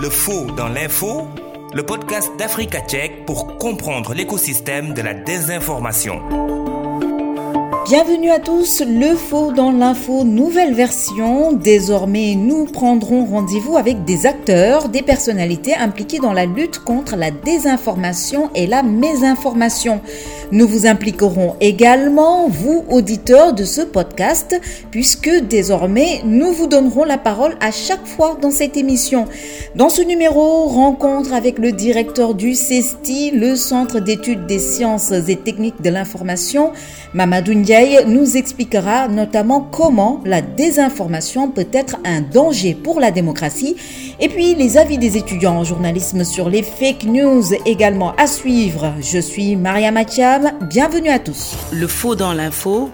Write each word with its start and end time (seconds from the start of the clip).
Le 0.00 0.08
faux 0.08 0.46
dans 0.56 0.68
l'info, 0.68 1.28
le 1.74 1.82
podcast 1.84 2.30
d'Africa 2.38 2.80
Tchèque 2.80 3.26
pour 3.26 3.58
comprendre 3.58 4.14
l'écosystème 4.14 4.94
de 4.94 5.02
la 5.02 5.12
désinformation. 5.12 6.22
Bienvenue 7.84 8.30
à 8.30 8.38
tous, 8.38 8.82
le 8.86 9.14
faux 9.14 9.52
dans 9.52 9.72
l'info, 9.72 10.24
nouvelle 10.24 10.74
version. 10.74 11.52
Désormais, 11.52 12.34
nous 12.34 12.64
prendrons 12.64 13.26
rendez-vous 13.26 13.76
avec 13.76 14.04
des 14.04 14.24
acteurs, 14.24 14.88
des 14.88 15.02
personnalités 15.02 15.74
impliquées 15.74 16.20
dans 16.20 16.32
la 16.32 16.46
lutte 16.46 16.78
contre 16.78 17.16
la 17.16 17.30
désinformation 17.30 18.48
et 18.54 18.66
la 18.66 18.82
mésinformation. 18.82 20.00
Nous 20.52 20.66
vous 20.66 20.86
impliquerons 20.86 21.54
également, 21.60 22.48
vous, 22.48 22.84
auditeurs 22.90 23.52
de 23.52 23.62
ce 23.62 23.82
podcast, 23.82 24.60
puisque 24.90 25.30
désormais, 25.48 26.22
nous 26.24 26.52
vous 26.52 26.66
donnerons 26.66 27.04
la 27.04 27.18
parole 27.18 27.54
à 27.60 27.70
chaque 27.70 28.04
fois 28.04 28.36
dans 28.42 28.50
cette 28.50 28.76
émission. 28.76 29.26
Dans 29.76 29.88
ce 29.88 30.02
numéro, 30.02 30.64
rencontre 30.64 31.32
avec 31.34 31.58
le 31.58 31.70
directeur 31.70 32.34
du 32.34 32.56
CESTI, 32.56 33.30
le 33.30 33.54
Centre 33.54 34.00
d'études 34.00 34.46
des 34.46 34.58
sciences 34.58 35.12
et 35.12 35.36
techniques 35.36 35.82
de 35.82 35.90
l'information, 35.90 36.72
Mamadou 37.14 37.54
Ndiaye 37.54 38.04
nous 38.06 38.36
expliquera 38.36 39.06
notamment 39.06 39.60
comment 39.60 40.20
la 40.24 40.42
désinformation 40.42 41.48
peut 41.48 41.66
être 41.72 41.96
un 42.04 42.22
danger 42.22 42.74
pour 42.74 42.98
la 42.98 43.12
démocratie 43.12 43.76
et 44.20 44.28
puis 44.28 44.54
les 44.54 44.78
avis 44.78 44.98
des 44.98 45.16
étudiants 45.16 45.56
en 45.58 45.64
journalisme 45.64 46.24
sur 46.24 46.48
les 46.48 46.62
fake 46.62 47.04
news 47.04 47.42
également 47.66 48.14
à 48.16 48.26
suivre. 48.26 48.94
Je 49.00 49.18
suis 49.18 49.56
Maria 49.56 49.90
Bienvenue 50.62 51.10
à 51.10 51.18
tous. 51.18 51.54
Le 51.70 51.86
faux 51.86 52.14
dans 52.14 52.32
l'info 52.32 52.90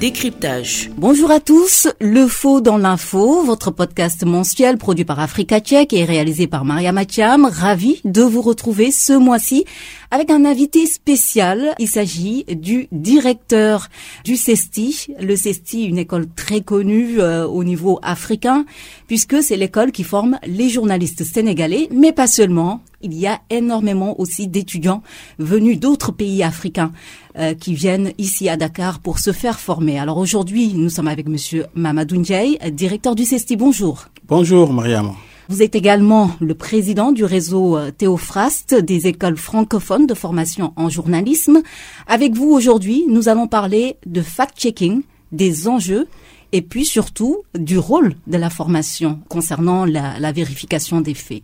décryptage. 0.00 0.90
Bonjour 0.96 1.30
à 1.30 1.40
tous, 1.40 1.86
Le 2.00 2.26
Faux 2.26 2.62
dans 2.62 2.78
l'info, 2.78 3.42
votre 3.42 3.70
podcast 3.70 4.24
mensuel 4.24 4.78
produit 4.78 5.04
par 5.04 5.20
Africa 5.20 5.60
Tchèque 5.60 5.92
et 5.92 6.04
réalisé 6.04 6.46
par 6.46 6.64
Maria 6.64 6.90
Mathiam. 6.92 7.44
Ravi 7.44 8.00
de 8.04 8.22
vous 8.22 8.40
retrouver 8.40 8.92
ce 8.92 9.12
mois-ci 9.12 9.66
avec 10.10 10.30
un 10.30 10.44
invité 10.44 10.86
spécial. 10.86 11.74
Il 11.78 11.88
s'agit 11.88 12.44
du 12.44 12.88
directeur 12.92 13.88
du 14.24 14.36
CESTI. 14.36 15.14
Le 15.20 15.36
CESTI, 15.36 15.84
une 15.84 15.98
école 15.98 16.26
très 16.34 16.60
connue 16.60 17.20
euh, 17.20 17.46
au 17.46 17.64
niveau 17.64 17.98
africain, 18.02 18.64
puisque 19.06 19.42
c'est 19.42 19.56
l'école 19.56 19.92
qui 19.92 20.04
forme 20.04 20.38
les 20.46 20.68
journalistes 20.68 21.24
sénégalais, 21.24 21.88
mais 21.92 22.12
pas 22.12 22.26
seulement. 22.26 22.80
Il 23.02 23.14
y 23.14 23.26
a 23.26 23.40
énormément 23.48 24.20
aussi 24.20 24.46
d'étudiants 24.46 25.02
venus 25.38 25.80
d'autres 25.80 26.12
pays 26.12 26.42
africains 26.42 26.92
euh, 27.38 27.54
qui 27.54 27.72
viennent 27.72 28.12
ici 28.18 28.48
à 28.50 28.56
Dakar 28.58 28.98
pour 29.00 29.18
se 29.18 29.32
faire 29.32 29.58
former. 29.58 29.98
Alors 29.98 30.18
aujourd'hui, 30.18 30.74
nous 30.74 30.90
sommes 30.90 31.08
avec 31.08 31.26
Monsieur 31.26 31.66
Mamadou 31.74 32.16
Ndiaye, 32.16 32.58
directeur 32.72 33.14
du 33.14 33.24
CESTI. 33.24 33.56
Bonjour. 33.56 34.04
Bonjour, 34.28 34.72
Mariam. 34.72 35.14
Vous 35.50 35.62
êtes 35.62 35.74
également 35.74 36.30
le 36.38 36.54
président 36.54 37.10
du 37.10 37.24
réseau 37.24 37.76
euh, 37.76 37.90
Théophraste 37.90 38.72
des 38.72 39.08
écoles 39.08 39.36
francophones 39.36 40.06
de 40.06 40.14
formation 40.14 40.72
en 40.76 40.88
journalisme. 40.88 41.62
Avec 42.06 42.34
vous 42.34 42.52
aujourd'hui, 42.52 43.04
nous 43.08 43.28
allons 43.28 43.48
parler 43.48 43.96
de 44.06 44.22
fact-checking, 44.22 45.02
des 45.32 45.66
enjeux 45.66 46.06
et 46.52 46.62
puis 46.62 46.84
surtout 46.84 47.38
du 47.58 47.78
rôle 47.78 48.14
de 48.28 48.36
la 48.36 48.48
formation 48.48 49.18
concernant 49.28 49.84
la, 49.84 50.30
vérification 50.30 51.00
des 51.00 51.14
faits. 51.14 51.42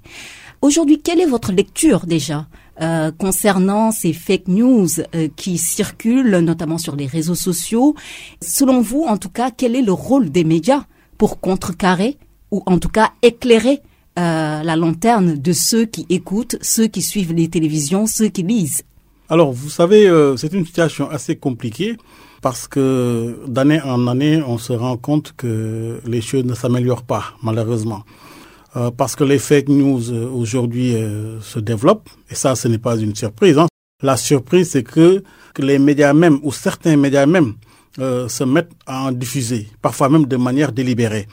Aujourd'hui, 0.62 1.00
quelle 1.00 1.20
est 1.20 1.26
votre 1.26 1.50
lecture 1.50 2.06
déjà 2.06 2.46
euh, 2.80 3.10
concernant 3.10 3.90
ces 3.90 4.12
fake 4.12 4.46
news 4.46 4.86
euh, 5.16 5.26
qui 5.34 5.58
circulent 5.58 6.38
notamment 6.38 6.78
sur 6.78 6.94
les 6.94 7.06
réseaux 7.06 7.34
sociaux? 7.34 7.96
Selon 8.40 8.82
vous, 8.82 9.02
en 9.02 9.16
tout 9.16 9.30
cas, 9.30 9.50
quel 9.50 9.74
est 9.74 9.82
le 9.82 9.92
rôle 9.92 10.30
des 10.30 10.44
médias 10.44 10.84
pour 11.18 11.40
contrecarrer 11.40 12.18
ou 12.52 12.62
en 12.66 12.78
tout 12.78 12.88
cas 12.88 13.10
éclairer 13.22 13.82
euh, 14.18 14.62
la 14.62 14.76
lanterne 14.76 15.36
de 15.36 15.52
ceux 15.52 15.84
qui 15.84 16.06
écoutent, 16.08 16.56
ceux 16.62 16.86
qui 16.86 17.02
suivent 17.02 17.34
les 17.34 17.48
télévisions, 17.48 18.06
ceux 18.06 18.28
qui 18.28 18.42
lisent 18.42 18.82
Alors, 19.28 19.52
vous 19.52 19.68
savez, 19.68 20.08
euh, 20.08 20.38
c'est 20.38 20.54
une 20.54 20.64
situation 20.64 21.10
assez 21.10 21.36
compliquée 21.36 21.98
parce 22.40 22.66
que 22.66 23.38
d'année 23.46 23.82
en 23.82 24.06
année, 24.06 24.42
on 24.46 24.56
se 24.56 24.72
rend 24.72 24.96
compte 24.96 25.34
que 25.36 26.00
les 26.06 26.22
choses 26.22 26.46
ne 26.46 26.54
s'améliorent 26.54 27.02
pas, 27.02 27.34
malheureusement. 27.42 28.04
Euh, 28.76 28.90
parce 28.90 29.16
que 29.16 29.24
les 29.24 29.38
fake 29.38 29.68
news 29.68 30.10
aujourd'hui 30.10 30.94
se 31.42 31.58
développent, 31.58 32.08
et 32.30 32.34
ça, 32.34 32.54
ce 32.54 32.68
n'est 32.68 32.78
pas 32.78 32.96
une 32.96 33.14
surprise. 33.14 33.58
Hein. 33.58 33.66
La 34.02 34.16
surprise, 34.16 34.70
c'est 34.70 34.82
que, 34.82 35.22
que, 35.52 35.60
les 35.60 35.78
médias 35.78 36.14
même, 36.14 36.38
ou 36.42 36.52
certains 36.52 36.96
médias 36.96 37.26
même, 37.26 37.54
se 37.98 38.44
mettent 38.44 38.72
à 38.86 39.04
en 39.08 39.12
diffuser, 39.12 39.68
parfois 39.82 40.08
même 40.08 40.24
de 40.24 40.36
manière 40.36 40.72
délibérée. 40.72 41.26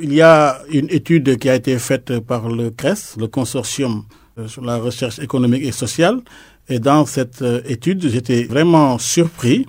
Il 0.00 0.14
y 0.14 0.22
a 0.22 0.60
une 0.70 0.86
étude 0.90 1.38
qui 1.38 1.48
a 1.48 1.56
été 1.56 1.76
faite 1.78 2.20
par 2.20 2.48
le 2.48 2.70
CRES, 2.70 3.16
le 3.18 3.26
consortium 3.26 4.04
euh, 4.38 4.46
sur 4.46 4.64
la 4.64 4.76
recherche 4.76 5.18
économique 5.18 5.64
et 5.64 5.72
sociale. 5.72 6.20
Et 6.68 6.78
dans 6.78 7.04
cette 7.04 7.42
euh, 7.42 7.60
étude, 7.64 8.06
j'étais 8.08 8.44
vraiment 8.44 8.98
surpris 8.98 9.66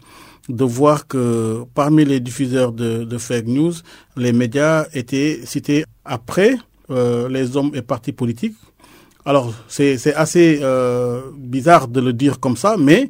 de 0.48 0.64
voir 0.64 1.08
que 1.08 1.64
parmi 1.74 2.06
les 2.06 2.20
diffuseurs 2.20 2.72
de, 2.72 3.18
fake 3.18 3.48
news, 3.48 3.74
les 4.18 4.34
médias 4.34 4.86
étaient 4.94 5.40
cités 5.46 5.86
après 6.06 6.58
euh, 6.92 7.28
les 7.30 7.58
hommes 7.58 7.72
et 7.74 7.82
partis 7.82 8.12
politiques. 8.12 8.56
Alors, 9.26 9.54
c'est 9.68 10.14
assez 10.16 10.60
bizarre 11.38 11.88
de 11.88 12.00
le 12.00 12.14
dire 12.14 12.40
comme 12.40 12.58
ça, 12.58 12.78
mais 12.80 13.10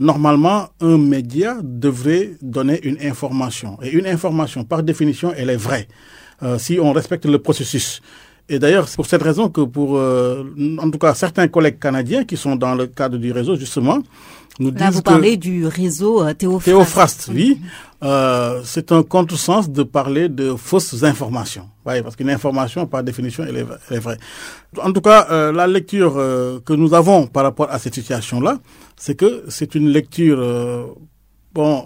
normalement, 0.00 0.68
un 0.80 0.98
média 0.98 1.56
devrait 1.62 2.32
donner 2.42 2.78
une 2.82 2.98
information. 3.00 3.78
Et 3.82 3.90
une 3.92 4.06
information, 4.06 4.64
par 4.64 4.82
définition, 4.82 5.32
elle 5.34 5.48
est 5.48 5.56
vraie. 5.56 5.86
Euh, 6.42 6.58
si 6.58 6.78
on 6.80 6.92
respecte 6.92 7.24
le 7.26 7.38
processus. 7.38 8.02
Et 8.48 8.58
d'ailleurs, 8.58 8.88
c'est 8.88 8.96
pour 8.96 9.06
cette 9.06 9.22
raison 9.22 9.48
que 9.48 9.62
pour, 9.62 9.96
euh, 9.96 10.44
en 10.78 10.90
tout 10.90 10.98
cas, 10.98 11.14
certains 11.14 11.48
collègues 11.48 11.78
canadiens 11.78 12.24
qui 12.24 12.36
sont 12.36 12.54
dans 12.54 12.74
le 12.74 12.86
cadre 12.86 13.16
du 13.18 13.32
réseau, 13.32 13.56
justement, 13.56 13.98
nous 14.58 14.70
Là, 14.70 14.90
vous 14.90 15.02
parlez 15.02 15.36
du 15.36 15.66
réseau 15.66 16.22
euh, 16.22 16.32
Théophraste. 16.32 16.64
Théophraste, 16.64 17.30
oui. 17.34 17.60
Euh, 18.02 18.62
c'est 18.64 18.92
un 18.92 19.02
contresens 19.02 19.68
de 19.70 19.82
parler 19.82 20.28
de 20.28 20.54
fausses 20.54 21.02
informations. 21.02 21.68
Oui, 21.84 22.00
parce 22.02 22.16
qu'une 22.16 22.30
information, 22.30 22.86
par 22.86 23.02
définition, 23.02 23.44
elle 23.46 23.56
est, 23.56 23.66
elle 23.90 23.96
est, 23.96 24.00
vraie. 24.00 24.18
En 24.82 24.92
tout 24.92 25.00
cas, 25.00 25.26
euh, 25.30 25.52
la 25.52 25.66
lecture 25.66 26.14
euh, 26.16 26.60
que 26.60 26.72
nous 26.72 26.94
avons 26.94 27.26
par 27.26 27.42
rapport 27.44 27.70
à 27.70 27.78
cette 27.78 27.94
situation-là, 27.94 28.58
c'est 28.96 29.14
que 29.14 29.44
c'est 29.48 29.74
une 29.74 29.88
lecture, 29.88 30.96
bon, 31.52 31.84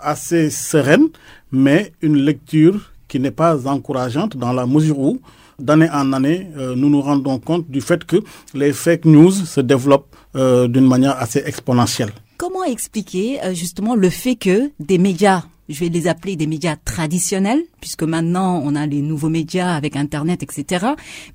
assez 0.00 0.48
sereine, 0.50 1.08
mais 1.52 1.92
une 2.00 2.16
lecture 2.16 2.89
qui 3.10 3.18
n'est 3.20 3.32
pas 3.32 3.66
encourageante 3.66 4.36
dans 4.36 4.52
la 4.52 4.66
mesure 4.66 4.98
où, 4.98 5.20
d'année 5.58 5.90
en 5.92 6.12
année, 6.12 6.48
euh, 6.56 6.74
nous 6.76 6.88
nous 6.88 7.02
rendons 7.02 7.38
compte 7.40 7.68
du 7.68 7.80
fait 7.80 8.04
que 8.04 8.16
les 8.54 8.72
fake 8.72 9.04
news 9.04 9.32
se 9.32 9.60
développent 9.60 10.14
euh, 10.36 10.68
d'une 10.68 10.86
manière 10.86 11.16
assez 11.20 11.42
exponentielle. 11.44 12.12
Comment 12.38 12.64
expliquer 12.64 13.42
euh, 13.42 13.52
justement 13.52 13.96
le 13.96 14.08
fait 14.08 14.36
que 14.36 14.70
des 14.80 14.96
médias 14.98 15.42
je 15.68 15.78
vais 15.84 15.88
les 15.88 16.08
appeler 16.08 16.34
des 16.34 16.48
médias 16.48 16.74
traditionnels, 16.74 17.62
puisque 17.80 18.02
maintenant 18.02 18.60
on 18.64 18.74
a 18.74 18.86
les 18.86 19.02
nouveaux 19.02 19.28
médias 19.28 19.72
avec 19.76 19.94
Internet, 19.94 20.42
etc. 20.42 20.84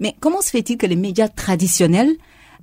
Mais 0.02 0.14
comment 0.20 0.42
se 0.42 0.50
fait-il 0.50 0.78
que 0.78 0.86
les 0.86 0.98
médias 0.98 1.30
traditionnels, 1.30 2.12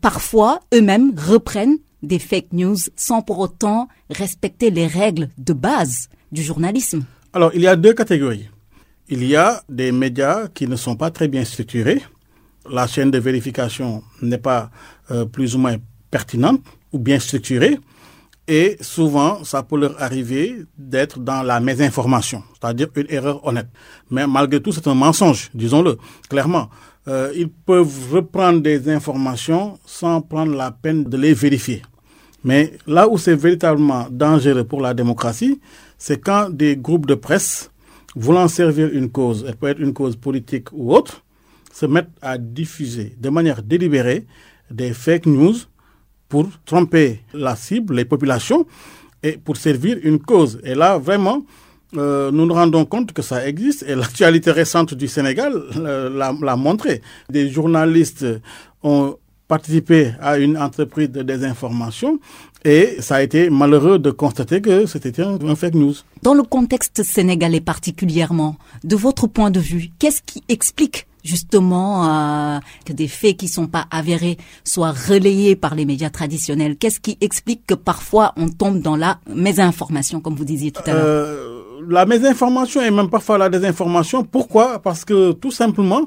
parfois 0.03 0.61
eux-mêmes, 0.75 1.13
reprennent 1.17 1.79
des 2.03 2.19
fake 2.19 2.53
news 2.53 2.77
sans 2.95 3.23
pour 3.23 3.39
autant 3.39 3.89
respecter 4.11 4.71
les 4.71 4.87
règles 4.87 5.31
de 5.39 5.55
base 5.55 6.11
du 6.31 6.43
journalisme? 6.43 7.07
Alors, 7.33 7.53
il 7.55 7.63
y 7.63 7.67
a 7.67 7.75
deux 7.77 7.95
catégories. 7.95 8.51
Il 9.15 9.27
y 9.27 9.37
a 9.37 9.63
des 9.69 9.93
médias 9.93 10.49
qui 10.49 10.67
ne 10.67 10.75
sont 10.75 10.97
pas 10.97 11.11
très 11.11 11.29
bien 11.29 11.45
structurés. 11.45 12.01
La 12.71 12.87
chaîne 12.87 13.11
de 13.11 13.19
vérification 13.19 14.03
n'est 14.23 14.39
pas 14.39 14.71
euh, 15.11 15.27
plus 15.27 15.55
ou 15.55 15.59
moins 15.59 15.77
pertinente 16.11 16.63
ou 16.95 16.99
bien 16.99 17.19
structurée. 17.19 17.79
Et 18.49 18.79
souvent, 18.81 19.45
ça 19.45 19.63
peut 19.65 19.79
leur 19.79 20.01
arriver 20.03 20.65
d'être 20.79 21.19
dans 21.19 21.43
la 21.43 21.61
mésinformation, 21.61 22.43
c'est-à-dire 22.59 22.87
une 22.97 23.05
erreur 23.11 23.47
honnête. 23.47 23.69
Mais 24.11 24.27
malgré 24.27 24.63
tout, 24.63 24.73
c'est 24.73 24.89
un 24.89 24.95
mensonge, 24.95 25.51
disons-le 25.53 25.99
clairement. 26.31 26.71
Euh, 27.07 27.35
ils 27.37 27.51
peuvent 27.51 28.13
reprendre 28.15 28.63
des 28.63 28.89
informations 28.89 29.79
sans 29.85 30.23
prendre 30.23 30.55
la 30.57 30.71
peine 30.71 31.05
de 31.05 31.19
les 31.19 31.35
vérifier. 31.35 31.83
Mais 32.45 32.73
là 32.87 33.07
où 33.07 33.19
c'est 33.19 33.37
véritablement 33.37 34.07
dangereux 34.11 34.65
pour 34.65 34.81
la 34.81 34.95
démocratie, 34.95 35.61
c'est 35.99 36.19
quand 36.19 36.49
des 36.49 36.79
groupes 36.79 37.05
de 37.05 37.15
presse 37.15 37.69
voulant 38.15 38.49
servir 38.49 38.89
une 38.93 39.11
cause, 39.11 39.45
elle 39.49 39.57
peut 39.57 39.69
être 39.69 39.81
une 39.81 39.93
cause 39.95 40.17
politique 40.17 40.69
ou 40.73 40.95
autre, 40.95 41.23
se 41.73 41.87
mettent 41.87 42.11
à 42.21 42.39
diffuser 42.39 43.15
de 43.19 43.31
manière 43.31 43.63
délibérée 43.63 44.27
des 44.71 44.93
fake 44.93 45.27
news 45.27 45.55
pour 46.29 46.49
tromper 46.65 47.21
la 47.35 47.57
cible, 47.57 47.95
les 47.95 48.05
populations, 48.05 48.67
et 49.23 49.33
pour 49.33 49.57
servir 49.57 49.99
une 50.03 50.19
cause. 50.19 50.61
Et 50.65 50.75
là, 50.75 50.99
vraiment, 50.99 51.45
euh, 51.97 52.31
nous 52.31 52.47
nous 52.47 52.55
rendons 52.55 52.85
compte 52.85 53.13
que 53.13 53.23
ça 53.23 53.47
existe 53.47 53.85
et 53.87 53.95
l'actualité 54.03 54.51
récente 54.51 54.95
du 54.95 55.09
Sénégal 55.09 55.53
euh, 55.77 56.09
l'a 56.11 56.57
montré. 56.57 57.03
Des 57.31 57.49
journalistes 57.51 58.27
ont 58.83 59.17
participé 59.57 60.13
à 60.23 60.39
une 60.39 60.57
entreprise 60.57 61.11
de 61.11 61.23
désinformation 61.23 62.19
et 62.65 62.97
ça 63.01 63.17
a 63.17 63.23
été 63.23 63.51
malheureux 63.51 63.99
de 63.99 64.11
constater 64.11 64.63
que 64.63 64.87
c'était 64.87 65.21
un, 65.21 65.35
un, 65.47 65.55
fake 65.55 65.75
news. 65.75 65.95
Dans 66.23 66.33
le 66.33 66.43
contexte 66.43 67.03
sénégalais 67.03 67.61
particulièrement, 67.61 68.57
de 68.83 68.97
votre 68.97 69.27
point 69.27 69.51
de 69.51 69.61
vue, 69.61 69.91
qu'est-ce 69.99 70.23
qui 70.25 70.43
explique 70.49 71.07
justement 71.23 71.91
euh, 72.09 72.59
que 72.87 72.95
des 72.95 73.09
faits 73.09 73.37
qui 73.37 73.49
sont 73.49 73.67
pas 73.67 73.85
avérés 73.91 74.39
soient 74.65 74.95
relayés 75.11 75.55
par 75.55 75.75
les 75.75 75.85
médias 75.85 76.09
traditionnels? 76.09 76.77
Qu'est-ce 76.79 77.01
qui 77.01 77.19
explique 77.21 77.67
que 77.67 77.75
parfois 77.75 78.33
on 78.39 78.49
tombe 78.49 78.81
dans 78.81 78.97
la 78.97 79.19
mésinformation, 79.29 80.21
comme 80.23 80.35
vous 80.35 80.47
disiez 80.47 80.71
tout 80.73 80.87
à 80.87 80.95
l'heure? 80.95 81.05
Euh, 81.05 81.63
La 81.91 82.07
mésinformation 82.07 82.81
et 82.81 82.91
même 82.91 83.11
parfois 83.11 83.37
la 83.37 83.51
désinformation. 83.51 84.25
Pourquoi? 84.25 84.79
Parce 84.87 85.05
que 85.05 85.33
tout 85.33 85.51
simplement, 85.63 86.03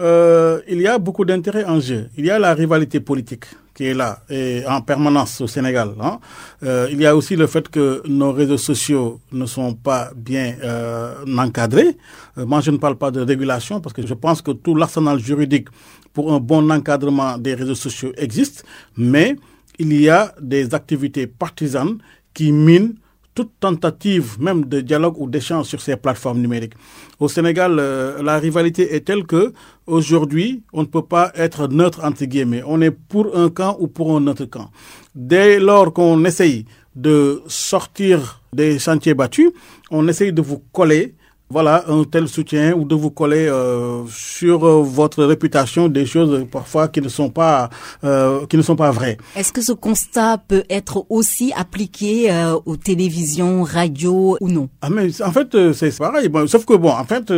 euh, 0.00 0.60
il 0.68 0.80
y 0.80 0.86
a 0.86 0.98
beaucoup 0.98 1.24
d'intérêts 1.24 1.64
en 1.64 1.78
jeu. 1.80 2.08
Il 2.16 2.26
y 2.26 2.30
a 2.30 2.38
la 2.38 2.54
rivalité 2.54 3.00
politique 3.00 3.44
qui 3.74 3.86
est 3.86 3.94
là 3.94 4.20
et 4.30 4.62
en 4.68 4.80
permanence 4.80 5.40
au 5.40 5.46
Sénégal. 5.46 5.90
Hein. 6.00 6.18
Euh, 6.62 6.88
il 6.90 7.00
y 7.00 7.06
a 7.06 7.14
aussi 7.16 7.34
le 7.36 7.46
fait 7.46 7.68
que 7.68 8.02
nos 8.06 8.32
réseaux 8.32 8.56
sociaux 8.58 9.20
ne 9.32 9.46
sont 9.46 9.74
pas 9.74 10.10
bien 10.14 10.54
euh, 10.62 11.14
encadrés. 11.38 11.96
Moi, 12.36 12.60
je 12.60 12.70
ne 12.70 12.76
parle 12.76 12.96
pas 12.96 13.10
de 13.10 13.20
régulation 13.20 13.80
parce 13.80 13.92
que 13.92 14.06
je 14.06 14.14
pense 14.14 14.42
que 14.42 14.52
tout 14.52 14.74
l'arsenal 14.76 15.18
juridique 15.18 15.68
pour 16.12 16.32
un 16.32 16.38
bon 16.38 16.70
encadrement 16.70 17.36
des 17.38 17.54
réseaux 17.54 17.74
sociaux 17.74 18.12
existe, 18.16 18.64
mais 18.96 19.36
il 19.78 19.92
y 20.00 20.08
a 20.08 20.34
des 20.40 20.72
activités 20.74 21.26
partisanes 21.26 21.98
qui 22.32 22.52
minent 22.52 22.94
toute 23.34 23.52
tentative 23.60 24.36
même 24.40 24.64
de 24.66 24.80
dialogue 24.80 25.18
ou 25.18 25.28
d'échange 25.28 25.66
sur 25.66 25.80
ces 25.80 25.96
plateformes 25.96 26.40
numériques. 26.40 26.74
Au 27.18 27.28
Sénégal, 27.28 27.76
euh, 27.78 28.22
la 28.22 28.38
rivalité 28.38 28.94
est 28.94 29.00
telle 29.06 29.24
que 29.26 29.52
aujourd'hui, 29.86 30.62
on 30.72 30.82
ne 30.82 30.86
peut 30.86 31.02
pas 31.04 31.32
être 31.34 31.68
neutre 31.68 32.04
entre 32.04 32.24
guillemets. 32.24 32.62
On 32.66 32.80
est 32.80 32.90
pour 32.92 33.36
un 33.36 33.50
camp 33.50 33.76
ou 33.80 33.88
pour 33.88 34.16
un 34.16 34.26
autre 34.26 34.44
camp. 34.44 34.70
Dès 35.14 35.58
lors 35.58 35.92
qu'on 35.92 36.24
essaye 36.24 36.64
de 36.94 37.42
sortir 37.48 38.40
des 38.52 38.78
chantiers 38.78 39.14
battus, 39.14 39.50
on 39.90 40.06
essaye 40.08 40.32
de 40.32 40.40
vous 40.42 40.62
coller 40.72 41.14
voilà 41.50 41.84
un 41.88 42.04
tel 42.04 42.26
soutien 42.26 42.72
ou 42.72 42.84
de 42.84 42.94
vous 42.94 43.10
coller 43.10 43.46
euh, 43.48 44.02
sur 44.08 44.66
euh, 44.66 44.82
votre 44.82 45.24
réputation 45.24 45.88
des 45.88 46.06
choses 46.06 46.46
parfois 46.50 46.88
qui 46.88 47.02
ne 47.02 47.08
sont 47.08 47.28
pas 47.28 47.68
euh, 48.02 48.46
qui 48.46 48.56
ne 48.56 48.62
sont 48.62 48.76
pas 48.76 48.90
vraies. 48.90 49.18
Est-ce 49.36 49.52
que 49.52 49.60
ce 49.60 49.72
constat 49.72 50.38
peut 50.38 50.64
être 50.70 51.04
aussi 51.10 51.52
appliqué 51.54 52.30
aux 52.64 52.76
télévisions, 52.76 53.62
radios 53.62 54.38
ou 54.40 54.48
non? 54.48 54.68
Ah 54.80 54.88
mais 54.90 55.20
en 55.22 55.32
fait 55.32 55.72
c'est 55.72 55.96
pareil. 55.98 56.30
sauf 56.46 56.64
que 56.64 56.74
bon 56.74 56.90
en 56.90 57.04
fait 57.04 57.32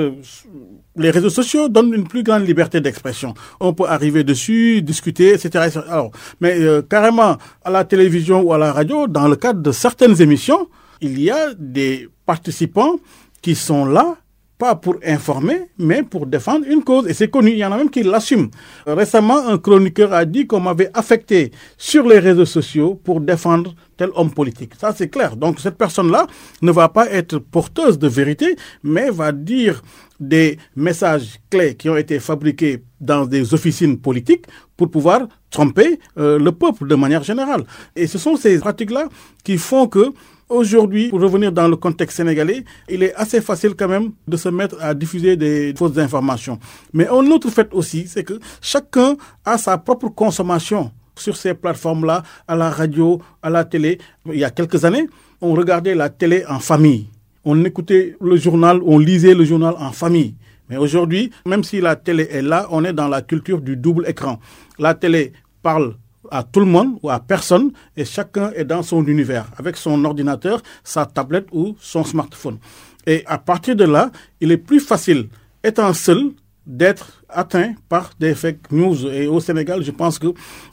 les 0.96 1.10
réseaux 1.10 1.30
sociaux 1.30 1.68
donnent 1.68 1.92
une 1.92 2.06
plus 2.06 2.22
grande 2.22 2.46
liberté 2.46 2.80
d'expression. 2.80 3.34
On 3.60 3.74
peut 3.74 3.86
arriver 3.86 4.24
dessus, 4.24 4.80
discuter, 4.82 5.34
etc. 5.34 5.78
Alors, 5.90 6.10
mais 6.40 6.58
carrément 6.88 7.36
à 7.64 7.70
la 7.70 7.84
télévision 7.84 8.40
ou 8.40 8.54
à 8.54 8.58
la 8.58 8.72
radio, 8.72 9.06
dans 9.06 9.28
le 9.28 9.36
cadre 9.36 9.60
de 9.60 9.72
certaines 9.72 10.22
émissions, 10.22 10.68
il 11.02 11.20
y 11.20 11.30
a 11.30 11.52
des 11.58 12.08
participants 12.24 12.96
qui 13.42 13.54
sont 13.54 13.84
là 13.84 14.16
pas 14.58 14.74
pour 14.74 14.96
informer, 15.04 15.68
mais 15.78 16.02
pour 16.02 16.26
défendre 16.26 16.66
une 16.66 16.82
cause. 16.82 17.06
Et 17.08 17.14
c'est 17.14 17.28
connu, 17.28 17.50
il 17.50 17.58
y 17.58 17.64
en 17.64 17.72
a 17.72 17.76
même 17.76 17.90
qui 17.90 18.02
l'assument. 18.02 18.48
Récemment, 18.86 19.46
un 19.48 19.58
chroniqueur 19.58 20.12
a 20.12 20.24
dit 20.24 20.46
qu'on 20.46 20.60
m'avait 20.60 20.90
affecté 20.94 21.50
sur 21.76 22.06
les 22.06 22.18
réseaux 22.18 22.46
sociaux 22.46 22.94
pour 23.02 23.20
défendre 23.20 23.74
tel 23.96 24.10
homme 24.14 24.32
politique. 24.32 24.72
Ça, 24.78 24.94
c'est 24.96 25.08
clair. 25.08 25.36
Donc, 25.36 25.60
cette 25.60 25.76
personne-là 25.76 26.26
ne 26.62 26.70
va 26.72 26.88
pas 26.88 27.10
être 27.10 27.38
porteuse 27.38 27.98
de 27.98 28.08
vérité, 28.08 28.56
mais 28.82 29.10
va 29.10 29.32
dire 29.32 29.82
des 30.18 30.58
messages 30.74 31.38
clés 31.50 31.74
qui 31.74 31.90
ont 31.90 31.96
été 31.96 32.18
fabriqués 32.18 32.82
dans 33.00 33.26
des 33.26 33.52
officines 33.52 33.98
politiques 33.98 34.46
pour 34.76 34.90
pouvoir 34.90 35.28
tromper 35.50 35.98
euh, 36.18 36.38
le 36.38 36.52
peuple 36.52 36.86
de 36.88 36.94
manière 36.94 37.22
générale. 37.22 37.64
Et 37.94 38.06
ce 38.06 38.16
sont 38.16 38.36
ces 38.36 38.58
pratiques-là 38.58 39.08
qui 39.44 39.58
font 39.58 39.86
que 39.86 40.12
Aujourd'hui, 40.48 41.08
pour 41.08 41.20
revenir 41.20 41.50
dans 41.50 41.66
le 41.66 41.74
contexte 41.74 42.18
sénégalais, 42.18 42.64
il 42.88 43.02
est 43.02 43.12
assez 43.14 43.40
facile 43.40 43.74
quand 43.74 43.88
même 43.88 44.12
de 44.28 44.36
se 44.36 44.48
mettre 44.48 44.76
à 44.80 44.94
diffuser 44.94 45.36
des 45.36 45.74
fausses 45.76 45.98
informations. 45.98 46.60
Mais 46.92 47.08
un 47.08 47.26
autre 47.32 47.50
fait 47.50 47.68
aussi, 47.72 48.06
c'est 48.06 48.22
que 48.22 48.38
chacun 48.60 49.16
a 49.44 49.58
sa 49.58 49.76
propre 49.76 50.08
consommation 50.08 50.92
sur 51.16 51.36
ces 51.36 51.54
plateformes-là, 51.54 52.22
à 52.46 52.54
la 52.54 52.70
radio, 52.70 53.20
à 53.42 53.50
la 53.50 53.64
télé. 53.64 53.98
Il 54.26 54.38
y 54.38 54.44
a 54.44 54.50
quelques 54.50 54.84
années, 54.84 55.08
on 55.40 55.52
regardait 55.54 55.94
la 55.96 56.10
télé 56.10 56.44
en 56.48 56.60
famille. 56.60 57.08
On 57.44 57.64
écoutait 57.64 58.16
le 58.20 58.36
journal, 58.36 58.80
on 58.84 58.98
lisait 58.98 59.34
le 59.34 59.44
journal 59.44 59.74
en 59.78 59.90
famille. 59.90 60.34
Mais 60.68 60.76
aujourd'hui, 60.76 61.30
même 61.44 61.64
si 61.64 61.80
la 61.80 61.96
télé 61.96 62.28
est 62.30 62.42
là, 62.42 62.68
on 62.70 62.84
est 62.84 62.92
dans 62.92 63.08
la 63.08 63.22
culture 63.22 63.60
du 63.60 63.76
double 63.76 64.08
écran. 64.08 64.38
La 64.78 64.94
télé 64.94 65.32
parle 65.62 65.96
à 66.30 66.42
tout 66.42 66.60
le 66.60 66.66
monde 66.66 66.98
ou 67.02 67.10
à 67.10 67.20
personne 67.20 67.72
et 67.96 68.04
chacun 68.04 68.50
est 68.54 68.64
dans 68.64 68.82
son 68.82 69.04
univers 69.06 69.46
avec 69.56 69.76
son 69.76 70.04
ordinateur, 70.04 70.62
sa 70.84 71.06
tablette 71.06 71.48
ou 71.52 71.76
son 71.80 72.04
smartphone. 72.04 72.58
Et 73.06 73.22
à 73.26 73.38
partir 73.38 73.76
de 73.76 73.84
là, 73.84 74.10
il 74.40 74.50
est 74.50 74.56
plus 74.56 74.80
facile, 74.80 75.28
étant 75.62 75.92
seul, 75.92 76.32
d'être 76.66 77.22
atteint 77.28 77.74
par 77.88 78.10
des 78.18 78.34
fake 78.34 78.70
news. 78.72 79.06
Et 79.06 79.26
au 79.26 79.40
Sénégal, 79.40 79.82
je 79.82 79.90
pense 79.90 80.18
que 80.18 80.28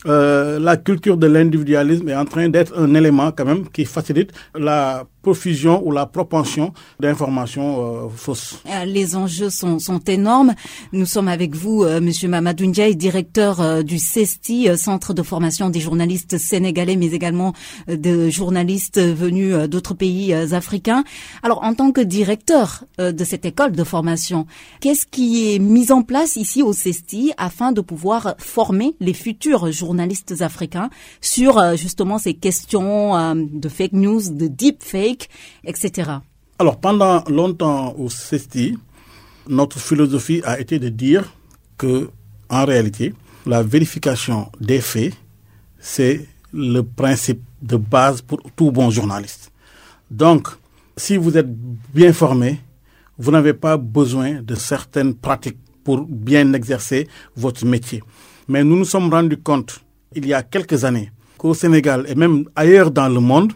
euh, 0.06 0.60
la 0.60 0.78
culture 0.78 1.18
de 1.18 1.28
l'individualisme 1.28 2.10
est 2.10 2.16
en 2.16 2.26
train 2.26 2.50
d'être 2.50 2.78
un 2.78 2.94
élément 2.94 3.32
quand 3.32 3.46
même 3.46 3.70
qui 3.70 3.86
facilite 3.86 4.32
la 4.56 5.06
profusion 5.24 5.82
ou 5.88 5.92
la 5.92 6.06
propension 6.06 6.74
d'informations 7.00 8.06
euh, 8.06 8.10
fausses. 8.14 8.62
Euh, 8.70 8.84
les 8.86 9.16
enjeux 9.16 9.50
sont, 9.50 9.78
énormes. 10.06 10.54
Nous 10.92 11.06
sommes 11.06 11.30
avec 11.30 11.56
vous, 11.56 11.84
euh, 11.84 12.02
Monsieur 12.02 12.28
Mamadou 12.28 12.66
Ndiaye, 12.66 12.96
directeur 12.96 13.84
du 13.84 13.98
CESTI, 14.00 14.78
Centre 14.78 15.14
de 15.14 15.24
formation 15.24 15.70
des 15.70 15.80
journalistes 15.80 16.38
sénégalais, 16.38 16.98
mais 16.98 17.12
également 17.14 17.54
de 17.88 18.30
journalistes 18.30 19.00
venus 19.00 19.56
d'autres 19.70 19.94
pays 19.94 20.34
africains. 20.34 21.06
Alors, 21.42 21.64
en 21.64 21.74
tant 21.74 21.92
que 21.92 22.02
directeur 22.02 22.84
de 22.98 23.24
cette 23.24 23.46
école 23.46 23.72
de 23.72 23.84
formation, 23.86 24.46
qu'est-ce 24.82 25.06
qui 25.06 25.56
est 25.56 25.60
mis 25.60 25.83
en 25.92 26.02
place 26.02 26.36
ici 26.36 26.62
au 26.62 26.74
CESTI 26.74 27.34
afin 27.38 27.72
de 27.72 27.82
pouvoir 27.82 28.36
former 28.38 28.96
les 29.00 29.14
futurs 29.14 29.72
journalistes 29.72 30.42
africains 30.42 30.90
sur 31.22 31.76
justement 31.76 32.18
ces 32.18 32.34
questions 32.34 33.36
de 33.36 33.70
fake 33.70 33.94
news, 33.94 34.22
de 34.30 34.48
deep 34.48 34.84
fake 34.84 35.30
etc. 35.64 36.12
Alors, 36.60 36.80
pendant 36.80 37.24
longtemps 37.26 37.96
au 37.98 38.10
CESTI, 38.10 38.78
notre 39.48 39.80
philosophie 39.80 40.42
a 40.46 40.60
été 40.60 40.80
de 40.80 40.90
dire 40.90 41.34
que, 41.78 42.10
en 42.50 42.66
réalité, 42.66 43.14
la 43.46 43.64
vérification 43.64 44.50
des 44.60 44.80
faits, 44.80 45.14
c'est 45.80 46.28
le 46.54 46.82
principe 46.82 47.42
de 47.62 47.76
base 47.76 48.22
pour 48.22 48.40
tout 48.56 48.72
bon 48.72 48.90
journaliste. 48.92 49.52
Donc, 50.12 50.48
si 50.96 51.18
vous 51.18 51.38
êtes 51.38 51.52
bien 51.94 52.14
formé, 52.14 52.62
vous 53.18 53.32
n'avez 53.32 53.54
pas 53.54 53.78
besoin 53.78 54.42
de 54.42 54.56
certaines 54.56 55.16
pratiques 55.16 55.58
pour 55.84 56.06
bien 56.08 56.54
exercer 56.54 57.08
votre 57.36 57.66
métier. 57.66 58.02
Mais 58.48 58.64
nous 58.64 58.76
nous 58.78 58.86
sommes 58.86 59.10
rendus 59.12 59.38
compte, 59.38 59.82
il 60.16 60.28
y 60.28 60.34
a 60.34 60.44
quelques 60.44 60.84
années, 60.86 61.12
qu'au 61.38 61.54
Sénégal 61.54 62.06
et 62.08 62.16
même 62.16 62.46
ailleurs 62.56 62.92
dans 62.92 63.10
le 63.10 63.20
monde, 63.20 63.54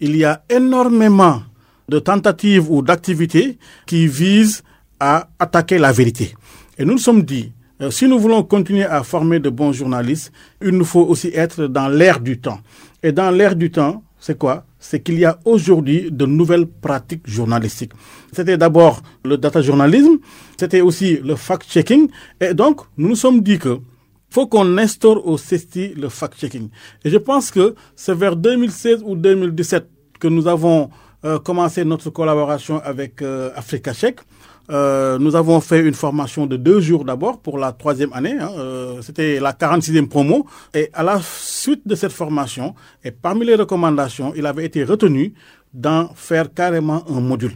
il 0.00 0.16
y 0.16 0.24
a 0.24 0.42
énormément 0.48 1.42
de 1.88 1.98
tentatives 1.98 2.70
ou 2.70 2.82
d'activités 2.82 3.58
qui 3.86 4.06
visent 4.06 4.62
à 4.98 5.28
attaquer 5.38 5.78
la 5.78 5.92
vérité. 5.92 6.34
Et 6.78 6.84
nous 6.84 6.92
nous 6.92 6.98
sommes 6.98 7.22
dit, 7.22 7.52
euh, 7.80 7.90
si 7.90 8.06
nous 8.06 8.18
voulons 8.18 8.42
continuer 8.44 8.84
à 8.84 9.02
former 9.02 9.40
de 9.40 9.50
bons 9.50 9.72
journalistes, 9.72 10.32
il 10.62 10.70
nous 10.70 10.84
faut 10.84 11.02
aussi 11.02 11.28
être 11.34 11.66
dans 11.66 11.88
l'ère 11.88 12.20
du 12.20 12.38
temps. 12.40 12.60
Et 13.02 13.12
dans 13.12 13.30
l'ère 13.30 13.56
du 13.56 13.70
temps, 13.70 14.02
c'est 14.22 14.38
quoi? 14.38 14.64
C'est 14.78 15.02
qu'il 15.02 15.18
y 15.18 15.24
a 15.24 15.40
aujourd'hui 15.44 16.08
de 16.12 16.26
nouvelles 16.26 16.68
pratiques 16.68 17.26
journalistiques. 17.28 17.90
C'était 18.32 18.56
d'abord 18.56 19.02
le 19.24 19.36
data 19.36 19.60
journalisme, 19.60 20.18
c'était 20.56 20.80
aussi 20.80 21.16
le 21.16 21.34
fact-checking. 21.34 22.08
Et 22.40 22.54
donc, 22.54 22.82
nous 22.96 23.08
nous 23.08 23.16
sommes 23.16 23.40
dit 23.40 23.58
que 23.58 23.80
faut 24.30 24.46
qu'on 24.46 24.78
instaure 24.78 25.26
au 25.26 25.36
CESTI 25.36 25.94
le 25.96 26.08
fact-checking. 26.08 26.68
Et 27.04 27.10
je 27.10 27.16
pense 27.18 27.50
que 27.50 27.74
c'est 27.96 28.14
vers 28.14 28.36
2016 28.36 29.02
ou 29.04 29.16
2017 29.16 29.88
que 30.20 30.28
nous 30.28 30.46
avons 30.46 30.88
euh, 31.24 31.40
commencé 31.40 31.84
notre 31.84 32.10
collaboration 32.10 32.80
avec 32.84 33.22
euh, 33.22 33.50
Africa 33.56 33.92
Check. 33.92 34.20
Euh, 34.70 35.18
nous 35.18 35.34
avons 35.34 35.60
fait 35.60 35.80
une 35.80 35.94
formation 35.94 36.46
de 36.46 36.56
deux 36.56 36.80
jours 36.80 37.04
d'abord 37.04 37.40
pour 37.40 37.58
la 37.58 37.72
troisième 37.72 38.12
année. 38.12 38.36
Hein, 38.38 38.50
euh, 38.56 39.02
C'était 39.02 39.40
la 39.40 39.52
46e 39.52 40.08
promo. 40.08 40.46
Et 40.74 40.90
à 40.92 41.02
la 41.02 41.20
suite 41.22 41.86
de 41.86 41.94
cette 41.94 42.12
formation, 42.12 42.74
et 43.04 43.10
parmi 43.10 43.44
les 43.44 43.54
recommandations, 43.56 44.32
il 44.36 44.46
avait 44.46 44.64
été 44.64 44.84
retenu 44.84 45.34
d'en 45.74 46.08
faire 46.14 46.52
carrément 46.52 47.04
un 47.08 47.20
module. 47.20 47.54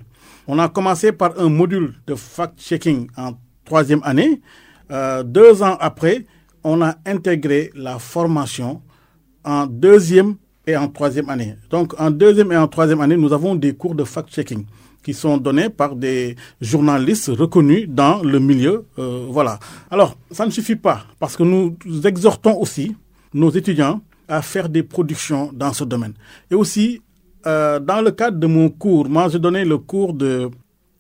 On 0.49 0.59
a 0.59 0.69
commencé 0.69 1.13
par 1.13 1.39
un 1.39 1.49
module 1.49 1.95
de 2.07 2.15
fact-checking 2.15 3.09
en 3.17 3.33
troisième 3.65 4.01
année. 4.05 4.41
Euh, 4.91 5.23
deux 5.23 5.63
ans 5.63 5.77
après, 5.81 6.25
on 6.65 6.83
a 6.83 6.95
intégré 7.05 7.71
la 7.75 7.99
formation 7.99 8.83
en 9.45 9.67
deuxième 9.67 10.37
et 10.67 10.77
en 10.77 10.89
troisième 10.89 11.29
année. 11.31 11.55
Donc 11.71 11.95
en 11.99 12.11
deuxième 12.11 12.53
et 12.53 12.57
en 12.57 12.69
troisième 12.69 13.01
année, 13.01 13.17
nous 13.17 13.33
avons 13.33 13.55
des 13.55 13.75
cours 13.75 13.95
de 13.95 14.05
fact-checking 14.05 14.65
qui 15.03 15.15
sont 15.15 15.37
donnés 15.37 15.69
par 15.69 15.95
des 15.95 16.35
journalistes 16.61 17.29
reconnus 17.29 17.89
dans 17.89 18.23
le 18.25 18.41
milieu. 18.41 18.87
Euh, 18.99 19.27
voilà. 19.31 19.61
Alors, 19.89 20.17
ça 20.33 20.45
ne 20.45 20.51
suffit 20.51 20.75
pas 20.75 21.05
parce 21.21 21.37
que 21.37 21.45
nous 21.45 21.77
exhortons 22.05 22.59
aussi 22.61 22.97
nos 23.33 23.51
étudiants 23.51 24.01
à 24.27 24.43
faire 24.43 24.69
des 24.69 24.83
productions 24.83 25.51
dans 25.53 25.73
ce 25.73 25.85
domaine. 25.85 26.15
Et 26.51 26.57
aussi, 26.57 27.03
euh, 27.47 27.79
dans 27.79 28.01
le 28.01 28.11
cadre 28.11 28.39
de 28.39 28.49
mon 28.49 28.69
cours, 28.69 29.09
moi, 29.09 29.29
j'ai 29.29 29.39
donné 29.39 29.65
le 29.65 29.79
cours 29.79 30.13
de 30.13 30.51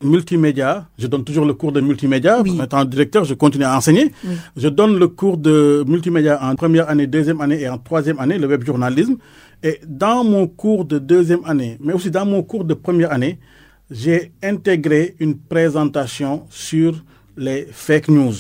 multimédia. 0.03 0.87
Je 0.99 1.07
donne 1.07 1.25
toujours 1.25 1.45
le 1.45 1.55
cours 1.55 1.73
de 1.73 1.81
multimédia. 1.81 2.41
Oui. 2.43 2.57
En 2.61 2.65
étant 2.65 2.85
directeur, 2.85 3.25
je 3.25 3.35
continue 3.35 3.65
à 3.65 3.77
enseigner. 3.77 4.13
Oui. 4.25 4.35
Je 4.57 4.69
donne 4.69 4.99
le 4.99 5.09
cours 5.09 5.37
de 5.37 5.85
multimédia 5.87 6.39
en 6.43 6.55
première 6.55 6.89
année, 6.89 7.07
deuxième 7.07 7.41
année 7.41 7.61
et 7.63 7.69
en 7.69 7.79
troisième 7.79 8.19
année, 8.21 8.39
le 8.39 8.47
web 8.47 8.65
journalisme. 8.65 9.17
Et 9.63 9.81
dans 9.87 10.23
mon 10.25 10.47
cours 10.47 10.85
de 10.85 10.99
deuxième 10.99 11.41
année, 11.45 11.79
mais 11.81 11.93
aussi 11.95 12.11
dans 12.11 12.27
mon 12.27 12.43
cours 12.43 12.65
de 12.65 12.75
première 12.75 13.13
année, 13.13 13.39
j'ai 13.91 14.33
intégré 14.43 15.15
une 15.19 15.37
présentation 15.39 16.45
sur 16.51 17.03
les 17.37 17.67
fake 17.71 18.09
news 18.09 18.35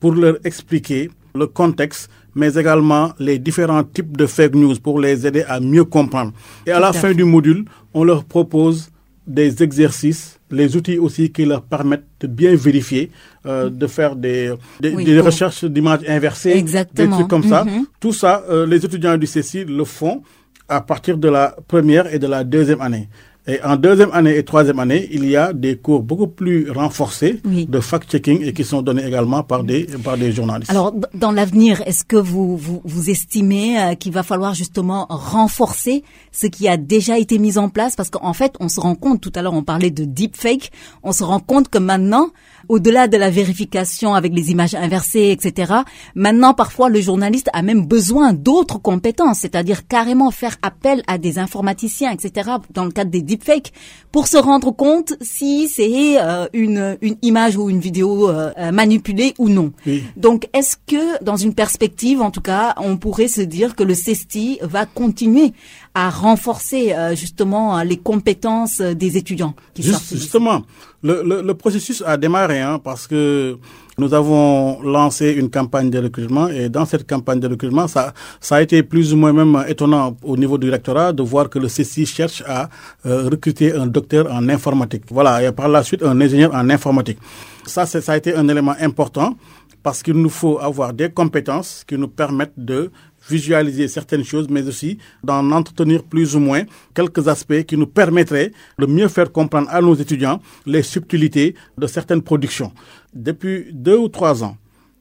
pour 0.00 0.14
leur 0.14 0.36
expliquer 0.44 1.10
le 1.34 1.46
contexte, 1.46 2.10
mais 2.34 2.54
également 2.54 3.12
les 3.18 3.38
différents 3.38 3.84
types 3.84 4.16
de 4.16 4.26
fake 4.26 4.54
news 4.54 4.74
pour 4.82 5.00
les 5.00 5.26
aider 5.26 5.42
à 5.48 5.60
mieux 5.60 5.84
comprendre. 5.84 6.32
Et 6.66 6.70
à 6.70 6.76
Tout 6.76 6.82
la 6.82 6.92
fin 6.92 7.08
fait. 7.08 7.14
du 7.14 7.24
module, 7.24 7.64
on 7.94 8.04
leur 8.04 8.24
propose 8.24 8.90
des 9.26 9.62
exercices, 9.62 10.35
les 10.50 10.76
outils 10.76 10.98
aussi 10.98 11.30
qui 11.32 11.44
leur 11.44 11.62
permettent 11.62 12.04
de 12.20 12.26
bien 12.26 12.54
vérifier, 12.54 13.10
euh, 13.46 13.68
de 13.70 13.86
faire 13.86 14.14
des, 14.16 14.52
des, 14.80 14.94
Oui, 14.94 15.04
des 15.04 15.16
pour- 15.16 15.26
recherches 15.26 15.64
d'images 15.64 16.00
inversées, 16.08 16.50
Exactement. 16.52 17.08
des 17.08 17.12
trucs 17.22 17.28
comme 17.28 17.44
ça. 17.44 17.64
Mhm. 17.64 17.86
Tout 18.00 18.12
ça, 18.12 18.44
euh, 18.48 18.66
les 18.66 18.84
étudiants 18.84 19.16
du 19.16 19.26
CECI 19.26 19.64
le 19.64 19.84
font 19.84 20.22
à 20.68 20.80
partir 20.80 21.16
de 21.18 21.28
la 21.28 21.54
première 21.68 22.12
et 22.12 22.18
de 22.18 22.26
la 22.26 22.44
deuxième 22.44 22.80
année. 22.80 23.08
Et 23.48 23.62
en 23.62 23.76
deuxième 23.76 24.10
année 24.12 24.36
et 24.36 24.44
troisième 24.44 24.80
année, 24.80 25.08
il 25.12 25.24
y 25.28 25.36
a 25.36 25.52
des 25.52 25.76
cours 25.76 26.02
beaucoup 26.02 26.26
plus 26.26 26.68
renforcés 26.70 27.40
Oui. 27.44 27.66
de 27.66 27.78
fact-checking 27.78 28.42
et 28.42 28.52
qui 28.52 28.64
sont 28.64 28.82
donnés 28.82 29.06
également 29.06 29.44
par 29.44 29.62
des, 29.62 29.84
par 30.02 30.16
des 30.18 30.32
journalistes. 30.32 30.70
Alors, 30.70 30.92
dans 31.14 31.30
l'avenir, 31.30 31.80
est-ce 31.86 32.02
que 32.04 32.16
vous, 32.16 32.56
vous, 32.56 32.80
vous 32.84 33.08
estimez 33.10 33.78
euh, 33.80 33.94
qu'il 33.94 34.12
va 34.12 34.24
falloir 34.24 34.54
justement 34.54 35.06
renforcer 35.08 36.02
ce 36.32 36.48
qui 36.48 36.66
a 36.66 36.76
déjà 36.76 37.18
été 37.20 37.38
mis 37.38 37.56
en 37.56 37.68
place? 37.68 37.94
Parce 37.94 38.10
qu'en 38.10 38.32
fait, 38.32 38.54
on 38.58 38.68
se 38.68 38.80
rend 38.80 38.96
compte, 38.96 39.20
tout 39.20 39.32
à 39.36 39.42
l'heure 39.42 39.54
on 39.54 39.62
parlait 39.62 39.90
de 39.92 40.04
deepfake, 40.04 40.72
on 41.04 41.12
se 41.12 41.22
rend 41.22 41.38
compte 41.38 41.68
que 41.68 41.78
maintenant, 41.78 42.30
au-delà 42.68 43.08
de 43.08 43.16
la 43.16 43.30
vérification 43.30 44.14
avec 44.14 44.32
les 44.34 44.50
images 44.50 44.74
inversées, 44.74 45.30
etc., 45.30 45.72
maintenant 46.14 46.54
parfois 46.54 46.88
le 46.88 47.00
journaliste 47.00 47.48
a 47.52 47.62
même 47.62 47.86
besoin 47.86 48.32
d'autres 48.32 48.78
compétences, 48.78 49.40
c'est-à-dire 49.40 49.86
carrément 49.86 50.30
faire 50.30 50.56
appel 50.62 51.02
à 51.06 51.18
des 51.18 51.38
informaticiens, 51.38 52.10
etc., 52.12 52.50
dans 52.72 52.84
le 52.84 52.90
cadre 52.90 53.10
des 53.10 53.22
deepfakes, 53.22 53.72
pour 54.12 54.28
se 54.28 54.36
rendre 54.36 54.70
compte 54.70 55.14
si 55.20 55.68
c'est 55.68 56.20
euh, 56.20 56.46
une, 56.52 56.96
une 57.02 57.16
image 57.22 57.56
ou 57.56 57.68
une 57.68 57.80
vidéo 57.80 58.28
euh, 58.28 58.50
euh, 58.58 58.72
manipulée 58.72 59.34
ou 59.38 59.48
non. 59.48 59.72
Oui. 59.86 60.04
Donc, 60.16 60.48
est-ce 60.52 60.76
que, 60.76 61.22
dans 61.22 61.36
une 61.36 61.54
perspective, 61.54 62.22
en 62.22 62.30
tout 62.30 62.40
cas, 62.40 62.74
on 62.78 62.96
pourrait 62.96 63.28
se 63.28 63.42
dire 63.42 63.76
que 63.76 63.82
le 63.82 63.94
CESTI 63.94 64.58
va 64.62 64.86
continuer 64.86 65.52
à 65.98 66.10
renforcer 66.10 66.92
euh, 66.92 67.16
justement 67.16 67.82
les 67.82 67.96
compétences 67.96 68.80
euh, 68.80 68.92
des 68.94 69.16
étudiants 69.16 69.54
qui 69.72 69.82
Juste- 69.82 70.12
justement, 70.14 70.60
le, 71.02 71.22
le, 71.24 71.40
le 71.40 71.54
processus 71.54 72.02
a 72.06 72.18
démarré 72.18 72.60
hein, 72.60 72.78
parce 72.88 73.06
que 73.06 73.56
nous 73.96 74.12
avons 74.12 74.82
lancé 74.82 75.30
une 75.32 75.48
campagne 75.48 75.88
de 75.88 75.98
recrutement 75.98 76.48
et 76.48 76.68
dans 76.68 76.84
cette 76.84 77.06
campagne 77.08 77.40
de 77.40 77.48
recrutement, 77.48 77.88
ça, 77.88 78.12
ça 78.42 78.56
a 78.56 78.62
été 78.62 78.82
plus 78.82 79.14
ou 79.14 79.16
moins 79.16 79.32
même 79.32 79.64
étonnant 79.68 80.14
au 80.22 80.36
niveau 80.36 80.58
du 80.58 80.68
rectorat 80.68 81.14
de 81.14 81.22
voir 81.22 81.48
que 81.48 81.58
le 81.58 81.68
CCI 81.68 82.04
cherche 82.04 82.42
à 82.46 82.68
euh, 83.06 83.30
recruter 83.32 83.72
un 83.74 83.86
docteur 83.86 84.30
en 84.30 84.46
informatique. 84.50 85.04
Voilà, 85.10 85.42
et 85.42 85.50
par 85.50 85.68
la 85.68 85.82
suite 85.82 86.02
un 86.02 86.20
ingénieur 86.20 86.54
en 86.54 86.68
informatique. 86.68 87.18
Ça, 87.64 87.86
ça 87.86 88.12
a 88.12 88.16
été 88.18 88.34
un 88.36 88.46
élément 88.48 88.74
important 88.80 89.34
parce 89.82 90.02
qu'il 90.02 90.14
nous 90.14 90.28
faut 90.28 90.58
avoir 90.58 90.92
des 90.92 91.08
compétences 91.10 91.82
qui 91.88 91.96
nous 91.96 92.08
permettent 92.08 92.52
de 92.58 92.90
visualiser 93.28 93.88
certaines 93.88 94.24
choses, 94.24 94.48
mais 94.48 94.66
aussi 94.66 94.98
d'en 95.22 95.50
entretenir 95.50 96.02
plus 96.02 96.36
ou 96.36 96.40
moins 96.40 96.62
quelques 96.94 97.28
aspects 97.28 97.62
qui 97.64 97.76
nous 97.76 97.86
permettraient 97.86 98.52
de 98.78 98.86
mieux 98.86 99.08
faire 99.08 99.32
comprendre 99.32 99.68
à 99.70 99.80
nos 99.80 99.94
étudiants 99.94 100.40
les 100.64 100.82
subtilités 100.82 101.54
de 101.76 101.86
certaines 101.86 102.22
productions. 102.22 102.72
Depuis 103.14 103.66
deux 103.72 103.96
ou 103.96 104.08
trois 104.08 104.44
ans, 104.44 104.56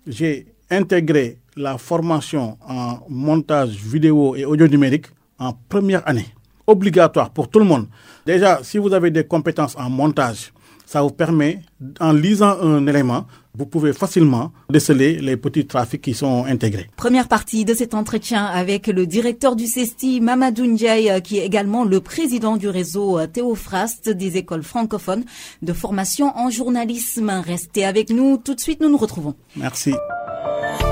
j'ai 0.08 0.48
intégré 0.70 1.38
la 1.56 1.78
formation 1.78 2.58
en 2.68 3.00
montage 3.10 3.76
vidéo 3.76 4.36
et 4.36 4.46
audio 4.46 4.68
numérique 4.68 5.08
en 5.40 5.54
première 5.70 6.08
année, 6.08 6.28
obligatoire 6.68 7.30
pour 7.30 7.50
tout 7.50 7.60
le 7.60 7.66
monde. 7.66 7.88
Déjà, 8.26 8.60
si 8.64 8.78
vous 8.78 8.94
avez 8.94 9.12
des 9.12 9.26
compétences 9.26 9.76
en 9.78 9.90
montage, 9.90 10.52
ça 10.86 11.02
vous 11.02 11.10
permet, 11.10 11.62
en 12.00 12.14
lisant 12.14 12.60
un 12.62 12.86
élément, 12.88 13.26
vous 13.58 13.66
pouvez 13.66 13.94
facilement 13.94 14.52
déceler 14.70 15.20
les 15.20 15.38
petits 15.38 15.66
trafics 15.66 16.02
qui 16.02 16.14
sont 16.14 16.46
intégrés. 16.46 16.90
Première 16.96 17.28
partie 17.28 17.66
de 17.66 17.74
cet 17.74 17.94
entretien 17.94 18.46
avec 18.46 18.88
le 18.88 19.06
directeur 19.08 19.56
du 19.56 19.66
CESTI, 19.68 20.22
Mamadou 20.22 20.66
Ndiaye, 20.66 21.10
euh, 21.10 21.20
qui 21.20 21.38
est 21.38 21.46
également 21.46 21.84
le 21.86 22.02
président 22.02 22.58
du 22.58 22.68
réseau 22.68 23.20
euh, 23.20 23.28
Théophraste 23.28 24.10
des 24.10 24.38
écoles 24.38 24.64
francophones 24.64 25.24
de 25.62 25.74
formation 25.74 26.32
en 26.38 26.50
journalisme. 26.50 27.30
Restez 27.46 27.86
avec 27.86 28.10
nous. 28.10 28.38
Tout 28.38 28.56
de 28.56 28.60
suite, 28.60 28.80
nous 28.82 28.90
nous 28.90 28.98
retrouvons. 28.98 29.36
Merci. 29.56 29.94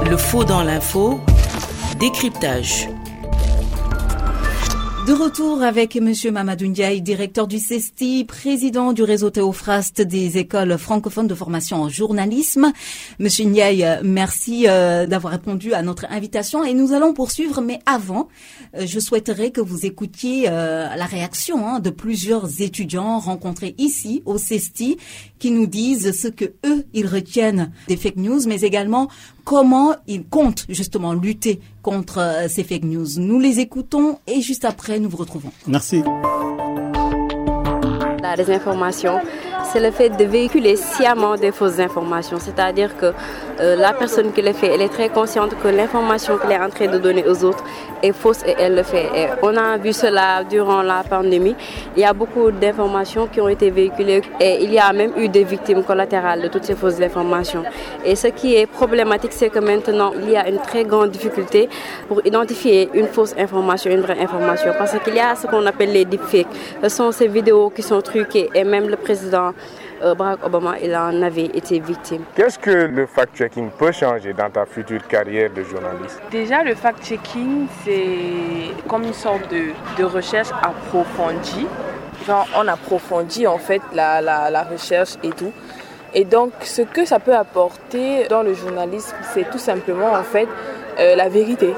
Le 0.10 0.17
faux 0.17 0.43
dans 0.43 0.63
l'info, 0.63 1.20
décryptage. 2.00 2.88
De 5.05 5.12
retour 5.12 5.62
avec 5.63 5.98
Monsieur 5.98 6.31
Mamadou 6.31 6.65
Ndiaye, 6.65 7.01
directeur 7.01 7.45
du 7.45 7.60
CESTI, 7.60 8.24
président 8.24 8.93
du 8.93 9.03
réseau 9.03 9.29
Théophraste 9.29 10.00
des 10.00 10.38
écoles 10.38 10.77
francophones 10.77 11.27
de 11.27 11.36
formation 11.36 11.81
en 11.81 11.89
journalisme. 11.89 12.72
Monsieur 13.19 13.43
Ndiaye, 13.43 13.83
euh, 13.83 13.98
merci 14.01 14.63
euh, 14.65 15.05
d'avoir 15.05 15.33
répondu 15.33 15.74
à 15.74 15.81
notre 15.81 16.05
invitation 16.10 16.63
et 16.63 16.74
nous 16.74 16.93
allons 16.93 17.13
poursuivre. 17.13 17.60
Mais 17.60 17.79
avant, 17.86 18.29
euh, 18.77 18.86
je 18.86 18.98
souhaiterais 19.01 19.51
que 19.51 19.60
vous 19.60 19.86
écoutiez 19.86 20.43
la 20.43 21.05
réaction 21.05 21.67
hein, 21.67 21.79
de 21.81 21.89
plusieurs 21.89 22.62
étudiants 22.62 23.19
rencontrés 23.19 23.75
ici 23.77 24.24
au 24.25 24.38
CESTI 24.38 24.95
qui 25.38 25.51
nous 25.51 25.67
disent 25.67 26.17
ce 26.17 26.29
que 26.29 26.45
eux 26.65 26.86
ils 26.93 27.07
retiennent 27.07 27.72
des 27.89 27.98
fake 27.98 28.15
news, 28.15 28.39
mais 28.48 28.62
également 28.62 29.10
comment 29.43 29.95
ils 30.07 30.24
comptent 30.24 30.65
justement 30.69 31.12
lutter 31.12 31.60
contre 31.84 32.18
euh, 32.20 32.48
ces 32.48 32.63
fake 32.63 32.86
news. 32.86 33.06
Nous 33.18 33.40
les 33.40 33.60
écoutons 33.60 34.18
et 34.25 34.42
juste 34.42 34.66
après 34.66 35.00
nous 35.00 35.10
vous 35.10 35.18
retrouvons. 35.18 35.52
Merci. 35.68 36.02
La 38.24 38.36
désinformation, 38.36 39.20
c'est 39.63 39.79
le 39.79 39.91
fait 39.91 40.10
de 40.10 40.25
véhiculer 40.25 40.75
sciemment 40.75 41.36
des 41.36 41.51
fausses 41.51 41.79
informations. 41.79 42.38
C'est-à-dire 42.39 42.96
que 42.98 43.13
euh, 43.60 43.75
la 43.75 43.93
personne 43.93 44.32
qui 44.32 44.41
le 44.41 44.53
fait, 44.53 44.67
elle 44.67 44.82
est 44.82 44.89
très 44.89 45.10
consciente 45.10 45.51
que 45.62 45.67
l'information 45.67 46.38
qu'elle 46.38 46.51
est 46.51 46.60
en 46.60 46.70
train 46.70 46.88
de 46.88 46.98
donner 46.98 47.25
aux 47.27 47.43
autres 47.43 47.63
est 48.01 48.13
fausse 48.13 48.43
et 48.46 48.55
elle 48.60 48.75
le 48.75 48.84
fait. 48.84 49.10
On 49.41 49.55
a 49.55 49.77
vu 49.77 49.93
cela 49.93 50.43
durant 50.43 50.82
la 50.82 51.03
pandémie. 51.03 51.55
Il 51.96 52.01
y 52.01 52.05
a 52.05 52.13
beaucoup 52.13 52.51
d'informations 52.51 53.27
qui 53.27 53.39
ont 53.41 53.48
été 53.48 53.70
véhiculées 53.70 54.22
et 54.39 54.63
il 54.63 54.74
y 54.74 54.79
a 54.79 54.91
même 54.91 55.13
eu 55.17 55.29
des 55.29 55.43
victimes 55.43 55.84
collatérales 55.84 56.41
de 56.41 56.48
toutes 56.50 56.65
ces 56.65 56.75
fausses 56.75 57.00
informations. 57.01 57.63
Et 58.05 58.15
ce 58.15 58.27
qui 58.27 58.55
est 58.55 58.65
problématique, 58.65 59.34
c'est 59.34 59.50
que 59.50 59.60
maintenant, 59.60 60.12
il 60.22 60.32
y 60.32 60.38
a 60.38 60.48
une 60.50 60.60
très 60.60 60.84
grande 60.84 61.12
difficulté 61.12 61.70
pour 62.08 62.25
identifier 62.25 62.89
une 62.93 63.08
fausse 63.08 63.34
information, 63.38 63.91
une 63.91 64.01
vraie 64.01 64.20
information. 64.20 64.72
Parce 64.77 64.98
qu'il 65.03 65.15
y 65.15 65.20
a 65.20 65.36
ce 65.36 65.48
qu'on 65.48 65.65
appelle 65.65 65.93
les 65.93 66.05
deepfakes. 66.05 66.48
Ce 66.82 66.89
sont 66.89 67.12
ces 67.12 67.27
vidéos 67.27 67.70
qui 67.70 67.82
sont 67.82 68.01
truquées 68.01 68.50
et 68.53 68.63
même 68.63 68.89
le 68.89 68.98
président 68.98 69.52
euh, 70.01 70.15
Barack 70.15 70.45
Obama, 70.45 70.75
il 70.81 70.95
en 70.95 71.22
avait 71.22 71.45
été 71.45 71.79
victime. 71.79 72.24
Qu'est-ce 72.36 72.60
que 72.60 72.72
le 72.72 73.05
fact-checking 73.05 73.69
peut 73.72 73.91
changer 73.91 74.33
dans 74.33 74.50
ta 74.50 74.65
future 74.65 75.05
carrière 75.07 75.50
de 75.51 75.63
journaliste? 75.63 76.22
Déjà, 76.31 76.63
le 76.63 76.75
fact-checking, 76.75 77.67
c'est 77.83 78.88
comme 78.88 79.03
une 79.03 79.13
sorte 79.13 79.50
de, 79.51 79.72
de 79.98 80.03
recherche 80.03 80.50
approfondie. 80.62 81.67
Genre, 82.27 82.48
on 82.57 82.67
approfondit 82.67 83.48
en 83.48 83.57
fait 83.57 83.81
la, 83.93 84.22
la, 84.22 84.50
la 84.50 84.63
recherche 84.63 85.15
et 85.24 85.29
tout. 85.29 85.51
Et 86.13 86.25
donc, 86.25 86.51
ce 86.62 86.83
que 86.83 87.05
ça 87.05 87.19
peut 87.19 87.36
apporter 87.36 88.27
dans 88.29 88.43
le 88.43 88.53
journalisme, 88.53 89.15
c'est 89.33 89.50
tout 89.50 89.57
simplement 89.57 90.12
en 90.13 90.24
fait 90.24 90.48
euh, 91.00 91.15
la 91.15 91.27
vérité. 91.27 91.74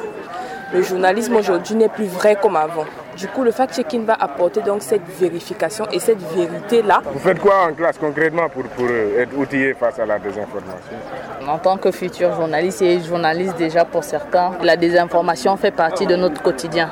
Le 0.73 0.81
journalisme 0.81 1.35
aujourd'hui 1.35 1.75
n'est 1.75 1.89
plus 1.89 2.07
vrai 2.07 2.35
comme 2.35 2.55
avant. 2.57 2.85
Du 3.17 3.27
coup, 3.27 3.43
le 3.43 3.51
fact-checking 3.51 4.05
va 4.05 4.15
apporter 4.15 4.61
donc 4.61 4.81
cette 4.81 5.07
vérification 5.19 5.87
et 5.91 5.99
cette 5.99 6.21
vérité-là. 6.35 7.01
Vous 7.05 7.19
faites 7.19 7.39
quoi 7.39 7.67
en 7.69 7.73
classe 7.73 7.97
concrètement 7.97 8.49
pour, 8.49 8.63
pour 8.63 8.87
euh, 8.89 9.21
être 9.21 9.37
outillé 9.37 9.73
face 9.73 9.97
à 9.99 10.05
la 10.05 10.19
désinformation? 10.19 10.97
En 11.47 11.57
tant 11.57 11.77
que 11.77 11.91
futur 11.91 12.33
journaliste 12.35 12.81
et 12.81 12.99
journaliste 12.99 13.55
déjà 13.57 13.85
pour 13.85 14.03
certains, 14.03 14.51
la 14.61 14.75
désinformation 14.75 15.55
fait 15.55 15.71
partie 15.71 16.05
de 16.05 16.15
notre 16.15 16.41
quotidien. 16.41 16.89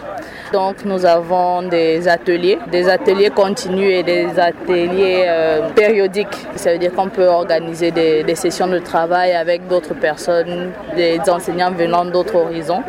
Donc 0.53 0.85
nous 0.85 1.03
avons 1.03 1.63
des 1.63 2.07
ateliers, 2.07 2.59
des 2.71 2.87
ateliers 2.87 3.31
continus 3.31 3.89
et 3.91 4.03
des 4.03 4.27
ateliers 4.37 5.23
euh, 5.25 5.69
périodiques. 5.69 6.37
Ça 6.55 6.73
veut 6.73 6.77
dire 6.77 6.93
qu'on 6.93 7.09
peut 7.09 7.25
organiser 7.25 7.89
des, 7.89 8.21
des, 8.23 8.35
sessions 8.35 8.67
de 8.67 8.77
travail 8.77 9.31
avec 9.33 9.67
d'autres 9.67 9.95
personnes, 9.95 10.69
des 10.95 11.19
enseignants 11.27 11.71
venant 11.71 12.05
d'autres 12.05 12.35
horizons. 12.35 12.83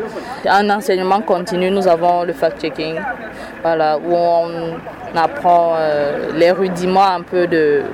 En 0.47 0.69
enseignement 0.69 1.21
continu, 1.21 1.71
nous 1.71 1.87
avons 1.87 2.23
le 2.23 2.33
fact-checking, 2.33 2.97
voilà, 3.63 3.97
où 3.97 4.13
on 4.13 4.75
apprend 5.15 5.73
euh, 5.75 6.31
les 6.35 6.51
rudiments 6.51 7.05
un 7.05 7.21
peu 7.21 7.47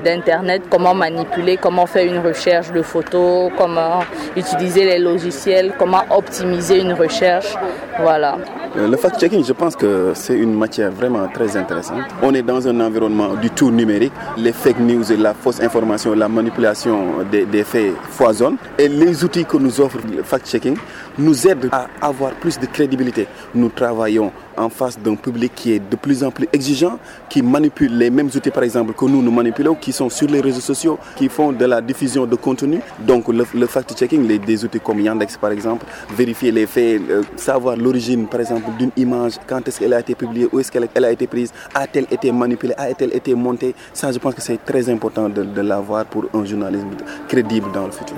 d'Internet, 0.04 0.64
comment 0.70 0.94
manipuler, 0.94 1.58
comment 1.58 1.86
faire 1.86 2.06
une 2.06 2.20
recherche 2.20 2.72
de 2.72 2.82
photos, 2.82 3.52
comment 3.58 4.00
utiliser 4.36 4.86
les 4.86 5.00
logiciels, 5.00 5.74
comment 5.78 6.04
optimiser 6.10 6.80
une 6.80 6.94
recherche. 6.94 7.56
Voilà. 8.00 8.38
Euh, 8.78 8.88
le 8.88 8.96
fact-checking, 8.96 9.44
je 9.44 9.52
pense 9.52 9.76
que 9.76 10.14
c'est 10.16 10.38
une 10.38 10.58
matière 10.58 10.92
vraiment 10.92 11.28
très 11.28 11.58
intéressante. 11.58 12.04
On 12.22 12.34
est 12.34 12.42
dans 12.42 12.66
un 12.68 12.80
environnement 12.80 13.34
du 13.36 13.50
tout 13.50 13.70
numérique. 13.70 14.14
Les 14.38 14.54
fake 14.54 14.80
news 14.80 15.04
la 15.18 15.34
fausse 15.34 15.60
information, 15.62 16.14
la 16.16 16.30
manipulation 16.30 17.26
des, 17.30 17.46
des 17.46 17.64
faits 17.64 17.94
foisonnent. 18.10 18.56
Et 18.78 18.88
les 18.88 19.24
outils 19.26 19.46
que 19.46 19.58
nous 19.58 19.82
offre 19.82 19.98
le 20.16 20.24
fact-checking 20.24 20.78
nous 21.18 21.48
aident 21.48 21.70
à 21.72 21.88
avoir 22.02 22.32
plus 22.32 22.58
de 22.60 22.66
crédibilité. 22.66 23.28
Nous 23.54 23.70
travaillons 23.70 24.32
en 24.58 24.70
face 24.70 25.00
d'un 25.00 25.16
public 25.16 25.52
qui 25.56 25.74
est 25.74 25.80
de 25.80 25.96
plus 25.96 26.24
en 26.24 26.32
plus 26.32 26.48
exigeant, 26.54 27.00
qui 27.30 27.42
manipule 27.42 27.98
les 27.98 28.10
mêmes 28.10 28.30
outils 28.36 28.52
par 28.52 28.64
exemple 28.64 28.94
que 28.94 29.06
nous 29.06 29.22
nous 29.22 29.32
manipulons, 29.32 29.76
qui 29.76 29.92
sont 29.92 30.10
sur 30.10 30.28
les 30.28 30.42
réseaux 30.42 30.62
sociaux, 30.62 30.98
qui 31.16 31.30
font 31.30 31.52
de 31.52 31.66
la 31.66 31.82
diffusion 31.82 32.26
de 32.26 32.36
contenu. 32.36 32.80
Donc 33.00 33.28
le, 33.28 33.44
fact-checking, 33.68 34.26
des 34.40 34.66
outils 34.66 34.80
comme 34.80 35.00
Yandex 35.00 35.38
par 35.38 35.52
exemple, 35.52 35.86
vérifier 36.16 36.52
les 36.52 36.66
faits, 36.66 37.02
euh, 37.10 37.24
savoir 37.36 37.76
l'origine 37.76 38.28
par 38.28 38.42
exemple 38.42 38.70
d'une 38.78 38.92
image, 38.98 39.34
quand 39.48 39.68
est-ce 39.68 39.80
qu'elle 39.80 39.94
a 39.94 40.00
été 40.00 40.16
publiée, 40.16 40.48
où 40.52 40.60
est-ce 40.60 40.72
qu'elle 40.72 41.06
a 41.06 41.12
été 41.12 41.28
prise, 41.28 41.52
a-t-elle 41.74 42.08
été 42.12 42.32
manipulée, 42.32 42.74
a-t-elle 42.78 43.16
été 43.16 43.34
montée? 43.36 43.76
Ça 43.94 44.12
je 44.12 44.20
pense 44.20 44.36
que 44.36 44.42
c'est 44.42 44.64
très 44.66 44.90
important 44.90 45.30
de, 45.30 45.44
de 45.44 45.62
l'avoir 45.62 46.06
pour 46.06 46.26
un 46.34 46.46
journalisme 46.46 46.88
crédible 47.28 47.72
dans 47.72 47.86
le 47.86 47.92
futur. 47.92 48.18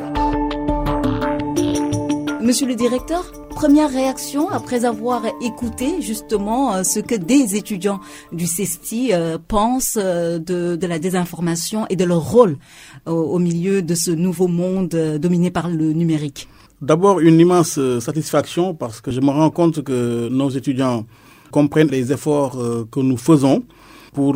Monsieur 2.42 2.68
le 2.68 2.76
directeur, 2.76 3.24
première 3.54 3.90
réaction 3.90 4.50
après 4.50 4.84
avoir 4.84 5.24
écouté 5.42 6.02
justement 6.02 6.74
euh, 6.74 6.84
ce 6.84 7.00
que 7.00 7.16
des 7.16 7.56
étudiants 7.56 8.00
du 8.32 8.48
CESTI 8.48 9.14
euh, 9.14 9.38
pensent 9.48 9.98
euh, 9.98 10.40
de, 10.40 10.76
de, 10.76 10.88
la 10.88 11.00
désinformation 11.00 11.86
et 11.90 11.96
de 11.96 12.04
leur 12.04 12.22
rôle 12.22 12.58
au 13.06 13.40
milieu 13.40 13.82
de 13.82 13.96
ce 13.96 14.12
nouveau 14.12 14.48
monde 14.48 14.90
dominé 15.20 15.52
par 15.52 15.70
le 15.70 15.94
numérique. 15.94 16.48
D'abord, 16.82 17.20
une 17.20 17.40
immense 17.40 17.80
satisfaction 18.00 18.74
parce 18.74 19.02
que 19.02 19.12
je 19.12 19.22
me 19.22 19.30
rends 19.30 19.50
compte 19.50 19.84
que 19.84 20.30
nos 20.30 20.50
étudiants 20.50 21.06
comprennent 21.52 21.90
les 21.90 22.12
efforts 22.12 22.58
que 22.92 23.00
nous 23.00 23.18
faisons 23.18 23.64
pour 24.14 24.36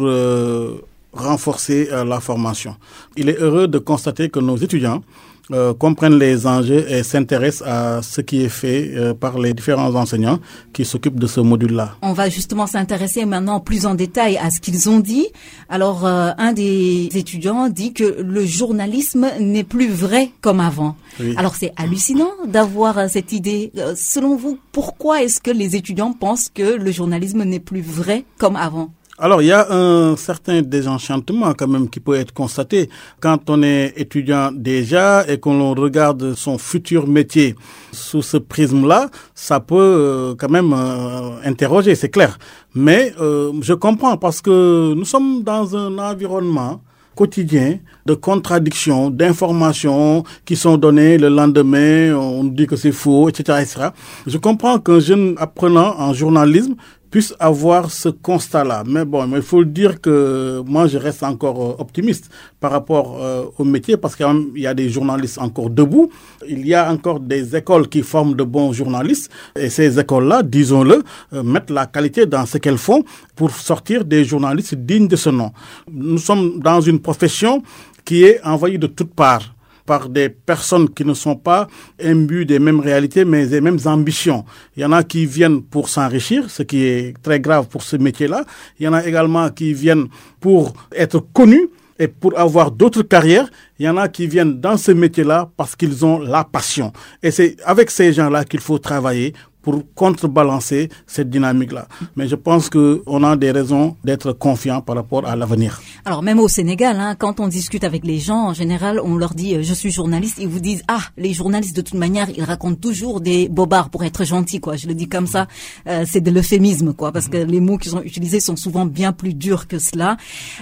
renforcer 1.14 1.90
la 2.06 2.20
formation. 2.20 2.76
Il 3.16 3.30
est 3.30 3.40
heureux 3.40 3.68
de 3.68 3.80
constater 3.80 4.30
que 4.30 4.40
nos 4.40 4.58
étudiants 4.58 5.02
euh, 5.52 5.74
comprennent 5.74 6.20
les 6.20 6.46
enjeux 6.46 6.86
et 6.92 7.04
s'intéressent 7.04 7.66
à 7.66 8.02
ce 8.02 8.20
qui 8.20 8.42
est 8.44 8.50
fait 8.50 8.92
euh, 8.96 9.14
par 9.14 9.40
les 9.40 9.54
différents 9.54 9.96
enseignants 9.96 10.40
qui 10.74 10.84
s'occupent 10.84 11.20
de 11.20 11.28
ce 11.28 11.40
module-là. 11.40 11.96
On 12.02 12.12
va 12.12 12.28
justement 12.28 12.68
s'intéresser 12.68 13.26
maintenant 13.26 13.62
plus 13.62 13.86
en 13.86 13.96
détail 13.96 14.38
à 14.38 14.50
ce 14.50 14.60
qu'ils 14.60 14.90
ont 14.90 15.00
dit. 15.00 15.28
Alors, 15.70 16.06
euh, 16.06 16.32
un 16.38 16.52
des 16.52 17.08
étudiants 17.14 17.70
dit 17.70 17.94
que 17.94 18.22
le 18.22 18.46
journalisme 18.46 19.28
n'est 19.40 19.64
plus 19.64 19.90
vrai 19.90 20.32
comme 20.42 20.60
avant. 20.60 20.98
Alors, 21.38 21.56
c'est 21.56 21.72
hallucinant 21.78 22.32
d'avoir 22.46 23.10
cette 23.10 23.32
idée. 23.32 23.72
selon 23.96 24.36
vous, 24.36 24.60
pourquoi 24.72 25.24
est-ce 25.24 25.40
que 25.40 25.52
les 25.52 25.76
étudiants 25.76 26.14
pensent 26.14 26.50
que 26.54 26.76
le 26.76 26.92
journalisme 26.92 27.44
n'est 27.44 27.60
plus 27.60 27.82
vrai 27.82 28.26
comme 28.38 28.56
avant? 28.56 28.92
Alors, 29.20 29.42
il 29.42 29.48
y 29.48 29.52
a 29.52 29.72
un 29.72 30.16
certain 30.16 30.62
désenchantement 30.62 31.52
quand 31.56 31.68
même 31.68 31.90
qui 31.90 32.00
peut 32.00 32.14
être 32.14 32.32
constaté 32.34 32.88
quand 33.20 33.50
on 33.50 33.64
est 33.64 33.94
étudiant 33.98 34.52
déjà 34.52 35.26
et 35.28 35.40
qu'on 35.40 35.74
regarde 35.74 36.36
son 36.36 36.60
futur 36.60 37.08
métier 37.08 37.56
sous 37.92 38.22
ce 38.22 38.38
prisme-là, 38.38 39.10
ça 39.34 39.60
peut 39.60 39.76
euh, 39.76 40.36
quand 40.38 40.50
même 40.52 40.72
euh, 40.72 41.42
interroger, 41.44 41.96
c'est 41.96 42.10
clair. 42.10 42.38
Mais 42.76 43.12
euh, 43.20 43.54
je 43.62 43.74
comprends 43.74 44.18
parce 44.18 44.40
que 44.40 44.94
nous 44.94 45.06
sommes 45.06 45.42
dans 45.42 45.76
un 45.76 45.98
environnement 45.98 46.82
quotidien 47.18 47.80
de 48.06 48.14
contradictions, 48.14 49.10
d'informations 49.10 50.24
qui 50.46 50.56
sont 50.56 50.78
données 50.78 51.18
le 51.18 51.30
lendemain, 51.30 52.14
on 52.16 52.44
dit 52.44 52.68
que 52.68 52.76
c'est 52.76 52.92
faux, 52.92 53.28
etc., 53.28 53.58
etc. 53.64 53.90
Je 54.28 54.38
comprends 54.38 54.78
qu'un 54.80 55.00
jeune 55.00 55.34
apprenant 55.40 55.96
en 55.98 56.14
journalisme 56.14 56.76
puisse 57.10 57.34
avoir 57.40 57.92
ce 57.92 58.10
constat-là. 58.10 58.84
Mais 58.86 59.06
bon, 59.06 59.26
il 59.36 59.42
faut 59.42 59.60
le 59.60 59.66
dire 59.68 60.02
que 60.02 60.62
moi, 60.66 60.88
je 60.88 60.98
reste 60.98 61.24
encore 61.24 61.62
euh, 61.62 61.76
optimiste 61.82 62.30
par 62.60 62.72
rapport 62.72 63.18
euh, 63.22 63.46
au 63.58 63.64
métier 63.64 63.98
parce 63.98 64.16
qu'il 64.16 64.52
y 64.56 64.68
a 64.68 64.74
des 64.74 64.90
journalistes 64.90 65.38
encore 65.40 65.70
debout. 65.70 66.10
Il 66.48 66.66
y 66.68 66.74
a 66.74 66.92
encore 66.92 67.20
des 67.20 67.56
écoles 67.56 67.88
qui 67.90 68.02
forment 68.02 68.36
de 68.36 68.44
bons 68.44 68.74
journalistes. 68.74 69.32
Et 69.58 69.70
ces 69.70 70.00
écoles-là, 70.00 70.44
disons-le, 70.44 71.04
euh, 71.34 71.44
mettent 71.44 71.70
la 71.70 71.86
qualité 71.86 72.26
dans 72.26 72.46
ce 72.46 72.58
qu'elles 72.58 72.78
font 72.78 73.04
pour 73.36 73.52
sortir 73.52 74.04
des 74.06 74.24
journalistes 74.26 74.76
dignes 74.76 75.08
de 75.08 75.16
ce 75.16 75.30
nom. 75.30 75.52
Nous 75.92 76.18
sommes 76.18 76.60
dans 76.60 76.82
une 76.82 77.00
profession 77.00 77.62
qui 78.06 78.24
est 78.24 78.40
envahie 78.44 78.80
de 78.80 78.88
toutes 78.88 79.14
parts 79.14 79.54
par 79.88 80.10
des 80.10 80.30
personnes 80.30 80.90
qui 80.90 81.04
ne 81.06 81.16
sont 81.16 81.38
pas 81.38 81.68
imbues 82.04 82.46
des 82.46 82.60
mêmes 82.60 82.82
réalités, 82.82 83.26
mais 83.26 83.48
des 83.48 83.62
mêmes 83.62 83.80
ambitions. 83.86 84.46
Il 84.76 84.84
y 84.84 84.86
en 84.86 84.92
a 84.92 85.02
qui 85.04 85.26
viennent 85.26 85.64
pour 85.64 85.90
s'enrichir, 85.90 86.52
ce 86.52 86.62
qui 86.62 86.84
est 86.84 87.16
très 87.24 87.40
grave 87.40 87.68
pour 87.68 87.82
ce 87.82 87.96
métier-là. 87.96 88.44
Il 88.80 88.86
y 88.86 88.88
en 88.88 88.94
a 88.94 89.04
également 89.08 89.50
qui 89.50 89.74
viennent 89.74 90.08
pour 90.40 90.74
être 90.92 91.20
connus 91.34 91.70
et 91.98 92.08
pour 92.10 92.38
avoir 92.38 92.70
d'autres 92.70 93.02
carrières. 93.02 93.50
Il 93.80 93.86
y 93.86 93.90
en 93.90 93.98
a 93.98 94.10
qui 94.10 94.28
viennent 94.28 94.60
dans 94.60 94.78
ce 94.78 94.92
métier-là 94.92 95.50
parce 95.58 95.76
qu'ils 95.76 96.06
ont 96.06 96.20
la 96.20 96.44
passion. 96.44 96.92
Et 97.24 97.32
c'est 97.32 97.56
avec 97.66 97.90
ces 97.90 98.12
gens-là 98.14 98.44
qu'il 98.44 98.60
faut 98.60 98.78
travailler 98.78 99.34
pour 99.68 99.84
contrebalancer 99.96 100.88
cette 101.08 101.30
dynamique-là. 101.30 101.90
Mais 102.16 102.30
je 102.30 102.36
pense 102.36 102.70
qu'on 102.70 103.24
a 103.26 103.36
des 103.36 103.52
raisons 103.52 103.98
d'être 104.06 104.32
confiants 104.32 104.80
par 104.80 104.96
rapport 104.96 105.28
à 105.28 105.36
l'avenir. 105.36 105.82
Alors 106.06 106.24
même 106.24 106.40
au 106.40 106.48
Sénégal, 106.48 106.96
hein, 107.02 107.16
quand 107.20 107.42
on 107.42 107.50
discute 107.50 107.84
avec 107.84 108.06
les 108.06 108.18
gens, 108.18 108.44
en 108.48 108.54
général, 108.54 109.02
on 109.04 109.18
leur 109.18 109.34
dit 109.34 109.56
euh, 109.56 109.64
je 109.64 109.74
suis 109.74 109.92
journaliste, 109.92 110.38
ils 110.40 110.48
vous 110.48 110.62
disent 110.62 110.84
ah 110.88 111.02
les 111.18 111.34
journalistes 111.34 111.76
de 111.76 111.82
toute 111.82 112.00
manière 112.00 112.30
ils 112.30 112.46
racontent 112.46 112.80
toujours 112.80 113.20
des 113.20 113.50
bobards 113.50 113.90
pour 113.90 114.06
être 114.06 114.24
gentils 114.24 114.62
quoi. 114.62 114.78
Je 114.78 114.88
le 114.88 114.94
dis 114.94 115.10
comme 115.10 115.28
ça, 115.28 115.48
euh, 115.88 116.06
c'est 116.08 116.22
de 116.22 116.32
l'euphémisme 116.32 116.94
quoi, 116.94 117.12
parce 117.12 117.28
que 117.28 117.36
les 117.36 117.60
mots 117.60 117.78
qu'ils 117.78 117.98
ont 117.98 118.02
utilisés 118.02 118.40
sont 118.40 118.56
souvent 118.56 118.86
bien 118.86 119.12
plus 119.12 119.34
durs 119.34 119.68
que 119.68 119.80
cela. 119.80 120.16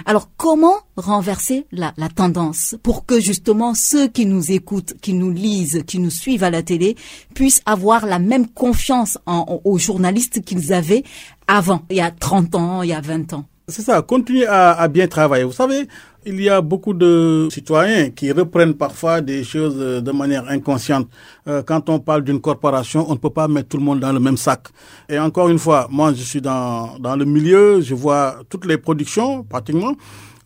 Alors 0.04 0.30
comment 0.36 0.78
renverser 0.96 1.66
la, 1.70 1.94
la 1.96 2.08
tendance 2.08 2.74
pour 2.82 3.06
que 3.06 3.20
justement 3.20 3.74
ceux 3.74 4.08
qui 4.08 4.26
nous 4.26 4.50
écoutent, 4.50 4.94
qui 5.00 5.12
nous 5.12 5.30
lisent, 5.30 5.84
qui 5.86 6.00
nous 6.00 6.10
suivent 6.10 6.42
à 6.42 6.50
la 6.50 6.64
télé 6.64 6.96
puissent 7.34 7.62
avoir 7.66 8.04
la 8.06 8.18
même 8.18 8.48
confiance 8.48 8.95
aux 9.26 9.78
journalistes 9.78 10.42
qu'ils 10.44 10.72
avaient 10.72 11.02
avant, 11.46 11.82
il 11.90 11.96
y 11.96 12.00
a 12.00 12.10
30 12.10 12.54
ans, 12.54 12.82
il 12.82 12.90
y 12.90 12.92
a 12.92 13.00
20 13.00 13.32
ans. 13.34 13.44
C'est 13.68 13.82
ça, 13.82 14.00
continuer 14.00 14.46
à, 14.46 14.86
bien 14.86 15.08
travailler. 15.08 15.42
Vous 15.42 15.50
savez, 15.52 15.88
il 16.24 16.40
y 16.40 16.48
a 16.48 16.60
beaucoup 16.60 16.94
de 16.94 17.48
citoyens 17.50 18.10
qui 18.10 18.30
reprennent 18.30 18.74
parfois 18.74 19.20
des 19.20 19.42
choses 19.42 19.76
de 19.76 20.12
manière 20.12 20.48
inconsciente. 20.48 21.08
Euh, 21.48 21.64
quand 21.64 21.88
on 21.88 21.98
parle 21.98 22.22
d'une 22.22 22.40
corporation, 22.40 23.04
on 23.08 23.14
ne 23.14 23.18
peut 23.18 23.30
pas 23.30 23.48
mettre 23.48 23.70
tout 23.70 23.76
le 23.76 23.82
monde 23.82 23.98
dans 23.98 24.12
le 24.12 24.20
même 24.20 24.36
sac. 24.36 24.68
Et 25.08 25.18
encore 25.18 25.48
une 25.48 25.58
fois, 25.58 25.88
moi 25.90 26.12
je 26.14 26.22
suis 26.22 26.40
dans, 26.40 26.96
dans 27.00 27.16
le 27.16 27.24
milieu, 27.24 27.80
je 27.80 27.94
vois 27.96 28.36
toutes 28.48 28.66
les 28.66 28.78
productions 28.78 29.42
pratiquement. 29.42 29.94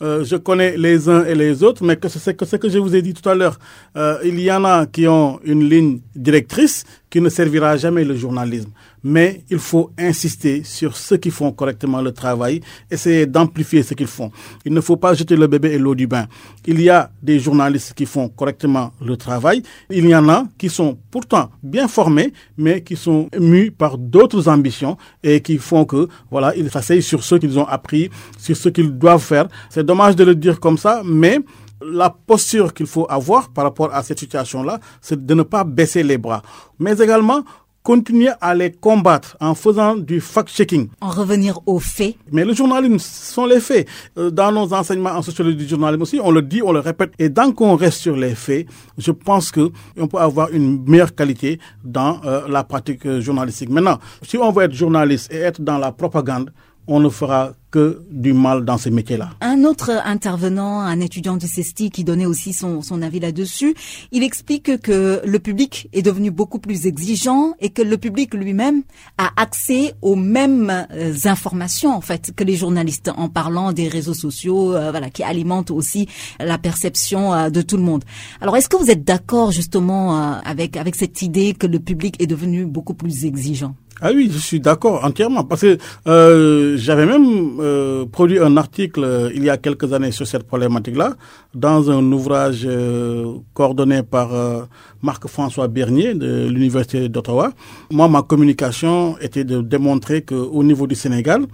Euh, 0.03 0.25
je 0.25 0.37
connais 0.37 0.77
les 0.79 1.09
uns 1.11 1.25
et 1.27 1.35
les 1.35 1.63
autres, 1.63 1.85
mais 1.85 1.97
que 1.97 2.09
c'est 2.09 2.35
que 2.35 2.47
ce 2.47 2.57
que 2.57 2.69
je 2.71 2.79
vous 2.79 2.95
ai 2.97 3.03
dit 3.03 3.13
tout 3.13 3.29
à 3.29 3.35
l'heure. 3.35 3.59
Euh, 3.97 4.19
il 4.25 4.41
y 4.41 4.51
en 4.51 4.65
a 4.65 4.87
qui 4.87 5.07
ont 5.07 5.39
une 5.45 5.69
ligne 5.69 6.01
directrice 6.17 6.85
qui 7.11 7.21
ne 7.21 7.29
servira 7.29 7.77
jamais 7.77 8.05
le 8.05 8.17
journalisme. 8.17 8.71
Mais 9.03 9.45
il 9.51 9.59
faut 9.59 9.91
insister 9.99 10.63
sur 10.65 10.97
ceux 10.97 11.17
qui 11.17 11.31
font 11.31 11.53
correctement 11.53 12.01
le 12.03 12.13
travail, 12.13 12.61
essayer 12.91 13.27
d'amplifier 13.27 13.83
ce 13.83 13.95
qu'ils 13.95 14.07
font. 14.07 14.31
Il 14.65 14.73
ne 14.73 14.81
faut 14.81 14.97
pas 14.97 15.15
jeter 15.15 15.37
le 15.37 15.47
bébé 15.47 15.73
et 15.73 15.79
l'eau 15.79 15.95
du 15.95 16.07
bain. 16.07 16.27
Il 16.67 16.81
y 16.81 16.91
a 16.91 17.11
des 17.23 17.39
journalistes 17.39 17.95
qui 17.95 18.07
font 18.07 18.29
correctement 18.29 18.93
le 19.05 19.17
travail. 19.17 19.63
Il 19.91 20.07
y 20.07 20.15
en 20.15 20.29
a 20.29 20.45
qui 20.59 20.69
sont 20.69 20.99
pourtant 21.11 21.51
bien 21.63 21.89
formés, 21.89 22.33
mais 22.57 22.83
qui 22.83 22.97
sont 22.97 23.29
mus 23.39 23.71
par 23.71 23.99
d'autres 23.99 24.49
ambitions 24.49 24.97
et 25.23 25.41
qui 25.41 25.59
font 25.59 25.85
que, 25.85 26.09
voilà, 26.31 26.55
ils 26.57 26.71
s'asseyent 26.71 27.03
sur 27.03 27.23
ce 27.23 27.37
qu'ils 27.37 27.59
ont 27.59 27.67
appris, 27.67 28.11
sur 28.39 28.57
ce 28.57 28.69
qu'ils 28.69 28.97
doivent 28.97 29.23
faire. 29.23 29.49
C'est 29.71 29.85
dommage 29.85 30.17
de 30.17 30.25
le 30.25 30.35
dire 30.35 30.61
comme 30.61 30.79
ça, 30.79 31.03
mais 31.05 31.39
la 31.83 32.11
posture 32.11 32.75
qu'il 32.75 32.87
faut 32.87 33.07
avoir 33.09 33.49
par 33.51 33.65
rapport 33.65 33.95
à 33.95 34.03
cette 34.03 34.19
situation-là, 34.19 34.81
c'est 35.01 35.25
de 35.25 35.35
ne 35.35 35.43
pas 35.43 35.65
baisser 35.65 36.03
les 36.03 36.19
bras, 36.19 36.43
mais 36.79 36.99
également 36.99 37.43
continuer 37.83 38.31
à 38.41 38.55
les 38.55 38.71
combattre 38.73 39.37
en 39.41 39.55
faisant 39.55 39.97
du 39.97 40.21
fact-checking. 40.21 40.89
En 41.01 41.09
revenir 41.11 41.59
aux 41.67 41.79
faits. 41.79 42.17
Mais 42.31 42.45
le 42.45 42.53
journalisme, 42.53 42.99
ce 42.99 43.33
sont 43.33 43.47
les 43.47 43.61
faits. 43.61 43.89
Euh, 44.19 44.31
dans 44.31 44.53
nos 44.53 44.73
enseignements 44.73 45.11
en 45.11 45.23
sociologie 45.23 45.57
du 45.57 45.69
journalisme 45.69 46.03
aussi, 46.03 46.21
on 46.23 46.31
le 46.31 46.43
dit, 46.43 46.63
on 46.63 46.73
le 46.73 46.81
répète. 46.81 47.13
Et 47.19 47.33
tant 47.33 47.53
qu'on 47.53 47.77
reste 47.77 47.99
sur 47.99 48.17
les 48.17 48.35
faits, 48.35 48.67
je 48.99 49.11
pense 49.13 49.51
que 49.51 49.71
on 49.97 50.07
peut 50.07 50.19
avoir 50.19 50.51
une 50.51 50.83
meilleure 50.85 51.15
qualité 51.15 51.59
dans 51.85 52.21
euh, 52.25 52.43
la 52.49 52.65
pratique 52.65 53.07
euh, 53.07 53.21
journalistique. 53.21 53.71
Maintenant, 53.71 53.99
si 54.23 54.37
on 54.37 54.51
veut 54.53 54.65
être 54.65 54.75
journaliste 54.75 55.33
et 55.33 55.39
être 55.39 55.61
dans 55.63 55.79
la 55.79 55.93
propagande, 55.93 56.51
on 56.87 57.01
ne 57.01 57.09
fera 57.09 57.53
que 57.71 58.03
du 58.11 58.33
mal 58.33 58.65
dans 58.65 58.79
ces 58.79 58.91
métiers-là. 58.91 59.31
Un 59.41 59.65
autre 59.65 59.91
intervenant, 60.05 60.81
un 60.81 61.01
étudiant 61.01 61.37
du 61.37 61.47
CESTI 61.47 61.91
qui 61.91 62.05
donnait 62.05 62.27
aussi 62.27 62.53
son, 62.53 62.81
avis 63.03 63.21
là-dessus, 63.21 63.75
il 64.11 64.25
explique 64.25 64.81
que 64.81 65.23
le 65.25 65.39
public 65.39 65.89
est 65.93 66.03
devenu 66.03 66.31
beaucoup 66.31 66.59
plus 66.59 66.87
exigeant 66.87 67.55
et 67.61 67.71
que 67.71 67.83
le 67.83 67.97
public 67.97 68.35
lui-même 68.35 68.83
a 69.19 69.31
accès 69.37 69.95
aux 70.03 70.17
mêmes 70.17 70.87
euh, 70.91 71.15
informations 71.25 71.95
en 71.95 72.01
fait 72.01 72.33
que 72.35 72.43
les 72.45 72.57
journalistes 72.57 73.11
en 73.17 73.29
parlant 73.29 73.73
des 73.73 73.87
réseaux 73.89 74.15
sociaux, 74.15 74.75
euh, 74.75 74.91
voilà, 74.91 75.11
qui 75.11 75.23
alimentent 75.23 75.71
aussi 75.71 76.09
la 76.41 76.59
perception 76.59 77.33
euh, 77.33 77.51
de 77.51 77.63
tout 77.63 77.77
le 77.77 77.85
monde. 77.85 78.05
Alors 78.41 78.57
est-ce 78.57 78.69
que 78.69 78.77
vous 78.77 78.91
êtes 78.91 79.05
d'accord 79.05 79.53
justement 79.53 80.41
avec 80.45 80.77
avec 80.77 80.97
cette 80.97 81.23
idée 81.23 81.55
que 81.55 81.67
le 81.67 81.79
public 81.79 82.21
est 82.21 82.27
devenu 82.27 82.67
beaucoup 82.67 82.95
plus 82.95 83.25
exigeant? 83.25 83.75
Ah 84.03 84.13
oui, 84.15 84.31
je 84.33 84.39
suis 84.39 84.61
d'accord 84.61 85.05
entièrement 85.05 85.45
parce 85.45 85.61
que 85.61 85.77
euh, 86.07 86.75
j'avais 86.79 87.05
même 87.05 87.59
euh, 87.61 88.07
produit 88.07 88.39
un 88.39 88.57
article 88.57 89.05
euh, 89.05 89.31
il 89.35 89.45
y 89.45 89.51
a 89.51 89.59
quelques 89.59 89.93
années 89.93 90.11
sur 90.11 90.27
cette 90.27 90.45
problématique-là 90.45 91.17
dans 91.55 91.91
un 91.91 92.03
ouvrage 92.11 92.63
euh, 92.65 93.35
coordonné 93.53 94.03
par 94.03 94.33
euh, 94.35 94.63
Marc-François 95.03 95.69
Bernier 95.69 96.15
de 96.15 96.49
l'Université 96.49 97.11
d'Ottawa. 97.11 97.53
Moi, 97.91 98.09
ma 98.09 98.23
communication 98.23 99.19
était 99.21 99.45
de 99.45 99.61
démontrer 99.61 100.23
qu'au 100.23 100.63
niveau 100.65 100.87
du 100.87 100.95
Sénégal, 100.95 101.45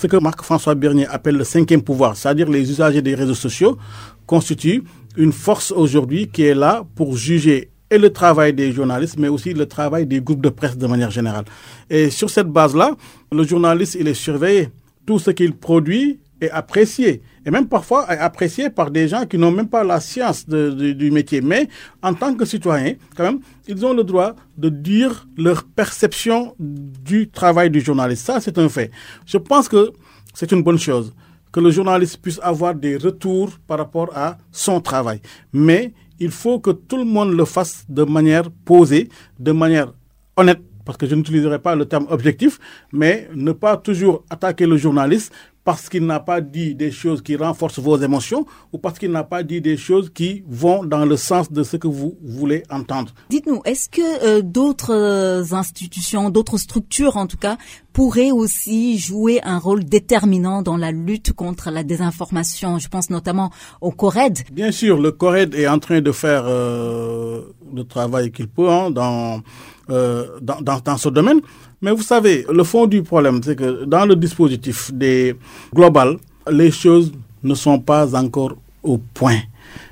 ce 0.00 0.06
que 0.06 0.16
Marc-François 0.16 0.76
Bernier 0.76 1.08
appelle 1.08 1.36
le 1.36 1.44
cinquième 1.44 1.82
pouvoir, 1.82 2.16
c'est-à-dire 2.16 2.48
les 2.48 2.70
usagers 2.70 3.02
des 3.02 3.16
réseaux 3.16 3.34
sociaux, 3.34 3.78
constitue 4.26 4.84
une 5.16 5.32
force 5.32 5.72
aujourd'hui 5.72 6.28
qui 6.28 6.44
est 6.44 6.54
là 6.54 6.84
pour 6.94 7.16
juger 7.16 7.70
et 7.90 7.98
le 7.98 8.10
travail 8.10 8.52
des 8.52 8.72
journalistes, 8.72 9.16
mais 9.18 9.28
aussi 9.28 9.54
le 9.54 9.66
travail 9.66 10.06
des 10.06 10.20
groupes 10.20 10.42
de 10.42 10.48
presse 10.48 10.76
de 10.76 10.86
manière 10.86 11.10
générale. 11.10 11.44
Et 11.88 12.10
sur 12.10 12.30
cette 12.30 12.48
base-là, 12.48 12.96
le 13.32 13.44
journaliste, 13.44 13.96
il 13.98 14.08
est 14.08 14.14
surveillé. 14.14 14.70
Tout 15.06 15.18
ce 15.18 15.30
qu'il 15.30 15.54
produit 15.54 16.18
est 16.40 16.50
apprécié. 16.50 17.22
Et 17.44 17.50
même 17.50 17.68
parfois 17.68 18.12
est 18.12 18.18
apprécié 18.18 18.70
par 18.70 18.90
des 18.90 19.08
gens 19.08 19.24
qui 19.24 19.38
n'ont 19.38 19.52
même 19.52 19.68
pas 19.68 19.84
la 19.84 20.00
science 20.00 20.48
du 20.48 21.10
métier. 21.10 21.40
Mais 21.40 21.68
en 22.02 22.12
tant 22.12 22.34
que 22.34 22.44
citoyens, 22.44 22.94
quand 23.16 23.24
même, 23.24 23.40
ils 23.68 23.86
ont 23.86 23.94
le 23.94 24.02
droit 24.02 24.34
de 24.58 24.68
dire 24.68 25.26
leur 25.36 25.62
perception 25.62 26.54
du 26.58 27.28
travail 27.28 27.70
du 27.70 27.80
journaliste. 27.80 28.26
Ça, 28.26 28.40
c'est 28.40 28.58
un 28.58 28.68
fait. 28.68 28.90
Je 29.24 29.38
pense 29.38 29.68
que 29.68 29.92
c'est 30.34 30.50
une 30.52 30.62
bonne 30.62 30.78
chose 30.78 31.14
que 31.52 31.60
le 31.60 31.70
journaliste 31.70 32.18
puisse 32.20 32.40
avoir 32.42 32.74
des 32.74 32.96
retours 32.96 33.50
par 33.66 33.78
rapport 33.78 34.10
à 34.14 34.36
son 34.52 34.80
travail. 34.80 35.20
Mais 35.52 35.94
il 36.18 36.30
faut 36.30 36.60
que 36.60 36.70
tout 36.70 36.96
le 36.96 37.04
monde 37.04 37.32
le 37.32 37.44
fasse 37.44 37.84
de 37.88 38.02
manière 38.04 38.50
posée, 38.64 39.08
de 39.38 39.52
manière 39.52 39.92
honnête, 40.36 40.60
parce 40.84 40.98
que 40.98 41.06
je 41.06 41.14
n'utiliserai 41.14 41.58
pas 41.58 41.74
le 41.74 41.86
terme 41.86 42.06
objectif, 42.10 42.58
mais 42.92 43.28
ne 43.34 43.52
pas 43.52 43.76
toujours 43.76 44.24
attaquer 44.30 44.66
le 44.66 44.76
journaliste 44.76 45.32
parce 45.66 45.88
qu'il 45.88 46.06
n'a 46.06 46.20
pas 46.20 46.40
dit 46.40 46.76
des 46.76 46.92
choses 46.92 47.20
qui 47.22 47.34
renforcent 47.34 47.80
vos 47.80 47.98
émotions 47.98 48.46
ou 48.72 48.78
parce 48.78 49.00
qu'il 49.00 49.10
n'a 49.10 49.24
pas 49.24 49.42
dit 49.42 49.60
des 49.60 49.76
choses 49.76 50.10
qui 50.14 50.44
vont 50.48 50.84
dans 50.84 51.04
le 51.04 51.16
sens 51.16 51.50
de 51.50 51.64
ce 51.64 51.76
que 51.76 51.88
vous 51.88 52.16
voulez 52.22 52.62
entendre? 52.70 53.12
Dites-nous, 53.30 53.62
est-ce 53.64 53.88
que 53.88 54.24
euh, 54.24 54.42
d'autres 54.42 54.94
euh, 54.94 55.42
institutions, 55.50 56.30
d'autres 56.30 56.56
structures 56.56 57.16
en 57.16 57.26
tout 57.26 57.36
cas, 57.36 57.58
pourraient 57.92 58.30
aussi 58.30 58.96
jouer 58.96 59.40
un 59.42 59.58
rôle 59.58 59.84
déterminant 59.84 60.62
dans 60.62 60.76
la 60.76 60.92
lutte 60.92 61.32
contre 61.32 61.72
la 61.72 61.82
désinformation? 61.82 62.78
Je 62.78 62.86
pense 62.86 63.10
notamment 63.10 63.50
au 63.80 63.90
CORED. 63.90 64.44
Bien 64.52 64.70
sûr, 64.70 65.00
le 65.00 65.10
CORED 65.10 65.52
est 65.56 65.66
en 65.66 65.80
train 65.80 66.00
de 66.00 66.12
faire 66.12 66.44
euh, 66.46 67.42
le 67.74 67.82
travail 67.82 68.30
qu'il 68.30 68.46
peut 68.46 68.70
hein, 68.70 68.92
dans, 68.92 69.40
dans, 69.88 70.60
dans, 70.62 70.78
dans 70.78 70.96
ce 70.96 71.08
domaine. 71.08 71.40
Mais 71.82 71.92
vous 71.92 72.02
savez, 72.02 72.46
le 72.50 72.64
fond 72.64 72.86
du 72.86 73.02
problème, 73.02 73.40
c'est 73.42 73.56
que 73.56 73.84
dans 73.84 74.06
le 74.06 74.16
dispositif 74.16 74.92
des 74.92 75.36
global, 75.74 76.16
les 76.50 76.70
choses 76.70 77.12
ne 77.42 77.54
sont 77.54 77.78
pas 77.78 78.14
encore 78.16 78.56
au 78.82 78.98
point. 78.98 79.40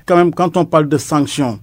Quand 0.06 0.16
même, 0.16 0.32
quand 0.34 0.56
on 0.56 0.64
parle 0.64 0.88
de 0.88 0.98
sanctions 0.98 1.60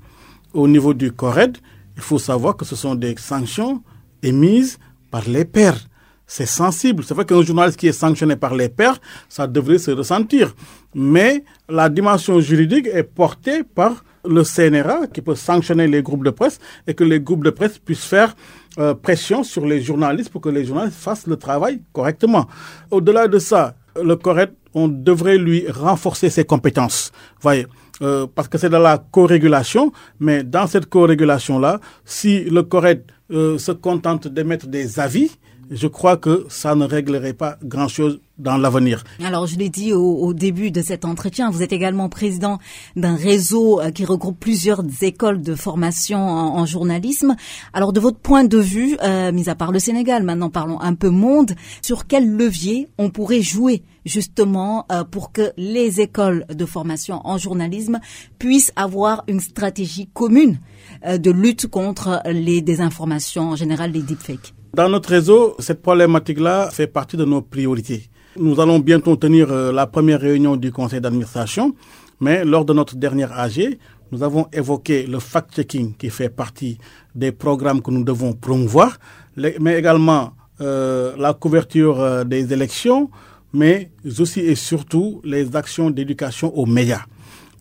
au 0.53 0.67
niveau 0.67 0.93
du 0.93 1.11
CORED, 1.11 1.57
il 1.95 2.01
faut 2.01 2.19
savoir 2.19 2.55
que 2.55 2.65
ce 2.65 2.75
sont 2.75 2.95
des 2.95 3.15
sanctions 3.17 3.81
émises 4.21 4.77
par 5.09 5.27
les 5.27 5.45
pairs. 5.45 5.79
C'est 6.27 6.45
sensible. 6.45 7.03
C'est 7.03 7.13
vrai 7.13 7.25
qu'un 7.25 7.41
journaliste 7.41 7.77
qui 7.77 7.87
est 7.87 7.91
sanctionné 7.91 8.35
par 8.35 8.55
les 8.55 8.69
pairs, 8.69 8.99
ça 9.27 9.47
devrait 9.47 9.79
se 9.79 9.91
ressentir. 9.91 10.53
Mais 10.95 11.43
la 11.67 11.89
dimension 11.89 12.39
juridique 12.39 12.87
est 12.87 13.03
portée 13.03 13.63
par 13.63 14.03
le 14.23 14.43
CNRA 14.43 15.07
qui 15.07 15.21
peut 15.21 15.35
sanctionner 15.35 15.87
les 15.87 16.01
groupes 16.01 16.23
de 16.23 16.29
presse 16.29 16.59
et 16.87 16.93
que 16.93 17.03
les 17.03 17.19
groupes 17.19 17.43
de 17.43 17.49
presse 17.49 17.77
puissent 17.79 18.05
faire 18.05 18.35
euh, 18.79 18.93
pression 18.93 19.43
sur 19.43 19.65
les 19.65 19.81
journalistes 19.81 20.29
pour 20.31 20.41
que 20.41 20.49
les 20.49 20.63
journalistes 20.65 20.97
fassent 20.97 21.27
le 21.27 21.35
travail 21.35 21.81
correctement. 21.91 22.47
Au-delà 22.89 23.27
de 23.27 23.37
ça, 23.39 23.75
le 24.01 24.15
correct, 24.15 24.53
on 24.73 24.87
devrait 24.87 25.37
lui 25.37 25.65
renforcer 25.69 26.29
ses 26.29 26.45
compétences. 26.45 27.11
Voyez, 27.41 27.67
euh, 28.01 28.27
parce 28.33 28.47
que 28.47 28.57
c'est 28.57 28.69
de 28.69 28.77
la 28.77 28.97
co-régulation, 28.97 29.91
mais 30.19 30.43
dans 30.43 30.67
cette 30.67 30.87
co-régulation-là, 30.87 31.79
si 32.05 32.43
le 32.45 32.63
correct 32.63 33.09
euh, 33.31 33.57
se 33.57 33.71
contente 33.71 34.27
d'émettre 34.27 34.67
des 34.67 34.99
avis, 34.99 35.31
je 35.71 35.87
crois 35.87 36.17
que 36.17 36.45
ça 36.49 36.75
ne 36.75 36.83
réglerait 36.85 37.33
pas 37.33 37.57
grand-chose 37.63 38.19
dans 38.37 38.57
l'avenir. 38.57 39.03
Alors, 39.23 39.47
je 39.47 39.57
l'ai 39.57 39.69
dit 39.69 39.93
au, 39.93 40.33
début 40.33 40.69
de 40.69 40.81
cet 40.81 41.05
entretien, 41.05 41.49
vous 41.49 41.63
êtes 41.63 41.71
également 41.71 42.09
président 42.09 42.59
d'un 42.97 43.15
réseau 43.15 43.79
euh, 43.79 43.91
qui 43.91 44.03
regroupe 44.03 44.37
plusieurs 44.37 44.83
écoles 45.01 45.41
de 45.41 45.55
formation 45.55 46.19
en, 46.19 46.65
journalisme. 46.65 47.35
Alors, 47.71 47.93
de 47.93 47.99
votre 48.01 48.19
point 48.19 48.43
de 48.43 48.57
vue, 48.57 48.97
euh, 49.01 49.31
mis 49.31 49.47
à 49.47 49.55
part 49.55 49.71
le 49.71 49.79
Sénégal, 49.79 50.23
maintenant 50.23 50.49
parlons 50.49 50.81
un 50.81 50.93
peu 50.93 51.09
monde, 51.09 51.53
sur 51.81 52.05
quel 52.05 52.29
levier 52.35 52.89
on 52.97 53.09
pourrait 53.09 53.41
jouer 53.41 53.83
justement 54.05 54.85
euh, 54.91 55.03
pour 55.05 55.31
que 55.31 55.53
les 55.55 56.01
écoles 56.01 56.45
de 56.53 56.65
formation 56.65 57.21
en 57.23 57.37
journalisme 57.37 57.99
puissent 58.39 58.73
avoir 58.75 59.23
une 59.27 59.39
stratégie 59.39 60.09
commune 60.13 60.59
de 61.05 61.31
lutte 61.31 61.67
contre 61.67 62.21
les 62.25 62.61
désinformations, 62.61 63.51
en 63.51 63.55
général 63.55 63.91
les 63.91 64.01
deepfakes? 64.01 64.53
Dans 64.73 64.89
notre 64.89 65.09
réseau, 65.09 65.55
cette 65.59 65.81
problématique-là 65.81 66.69
fait 66.71 66.87
partie 66.87 67.17
de 67.17 67.25
nos 67.25 67.41
priorités. 67.41 68.09
Nous 68.37 68.59
allons 68.61 68.79
bientôt 68.79 69.15
tenir 69.17 69.51
la 69.51 69.87
première 69.87 70.21
réunion 70.21 70.55
du 70.55 70.71
conseil 70.71 71.01
d'administration, 71.01 71.75
mais 72.21 72.45
lors 72.45 72.63
de 72.63 72.73
notre 72.73 72.95
dernière 72.95 73.37
AG, 73.37 73.77
nous 74.11 74.23
avons 74.23 74.47
évoqué 74.53 75.05
le 75.07 75.19
fact-checking 75.19 75.95
qui 75.97 76.09
fait 76.09 76.29
partie 76.29 76.77
des 77.15 77.31
programmes 77.31 77.81
que 77.81 77.91
nous 77.91 78.03
devons 78.03 78.33
promouvoir, 78.33 78.97
mais 79.37 79.77
également 79.77 80.31
euh, 80.61 81.13
la 81.17 81.33
couverture 81.33 82.25
des 82.25 82.53
élections, 82.53 83.09
mais 83.53 83.91
aussi 84.19 84.39
et 84.41 84.55
surtout 84.55 85.21
les 85.25 85.55
actions 85.55 85.89
d'éducation 85.89 86.55
aux 86.57 86.65
médias. 86.65 87.01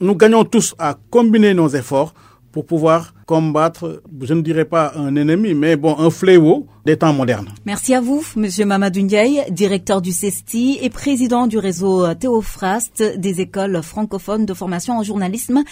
Nous 0.00 0.14
gagnons 0.14 0.44
tous 0.44 0.74
à 0.78 0.96
combiner 1.10 1.54
nos 1.54 1.68
efforts 1.68 2.14
pour 2.52 2.66
pouvoir 2.66 3.14
combattre, 3.26 4.02
je 4.20 4.34
ne 4.34 4.42
dirais 4.42 4.64
pas 4.64 4.92
un 4.96 5.14
ennemi, 5.14 5.54
mais 5.54 5.76
bon, 5.76 5.96
un 5.98 6.10
fléau 6.10 6.66
des 6.84 6.96
temps 6.96 7.12
modernes. 7.12 7.48
Merci 7.64 7.94
à 7.94 8.00
vous, 8.00 8.24
Monsieur 8.36 8.64
Mamadou 8.64 9.02
Ndiaye, 9.02 9.44
directeur 9.50 10.02
du 10.02 10.10
CESTI 10.12 10.78
et 10.82 10.90
président 10.90 11.46
du 11.46 11.58
réseau 11.58 12.12
Théophraste 12.14 13.02
des 13.18 13.40
écoles 13.40 13.80
francophones 13.82 14.46
de 14.46 14.54
formation 14.54 14.98
en 14.98 15.02
journalisme. 15.02 15.62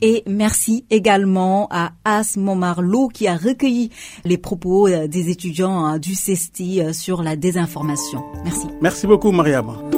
Et 0.00 0.22
merci 0.26 0.84
également 0.90 1.66
à 1.70 1.92
As 2.04 2.36
Momarlo 2.36 3.08
qui 3.08 3.26
a 3.26 3.36
recueilli 3.36 3.90
les 4.24 4.38
propos 4.38 4.88
des 4.88 5.30
étudiants 5.30 5.98
du 5.98 6.14
CESTI 6.14 6.94
sur 6.94 7.22
la 7.22 7.34
désinformation. 7.34 8.22
Merci. 8.44 8.66
Merci 8.80 9.06
beaucoup, 9.06 9.32
Mariama 9.32 9.97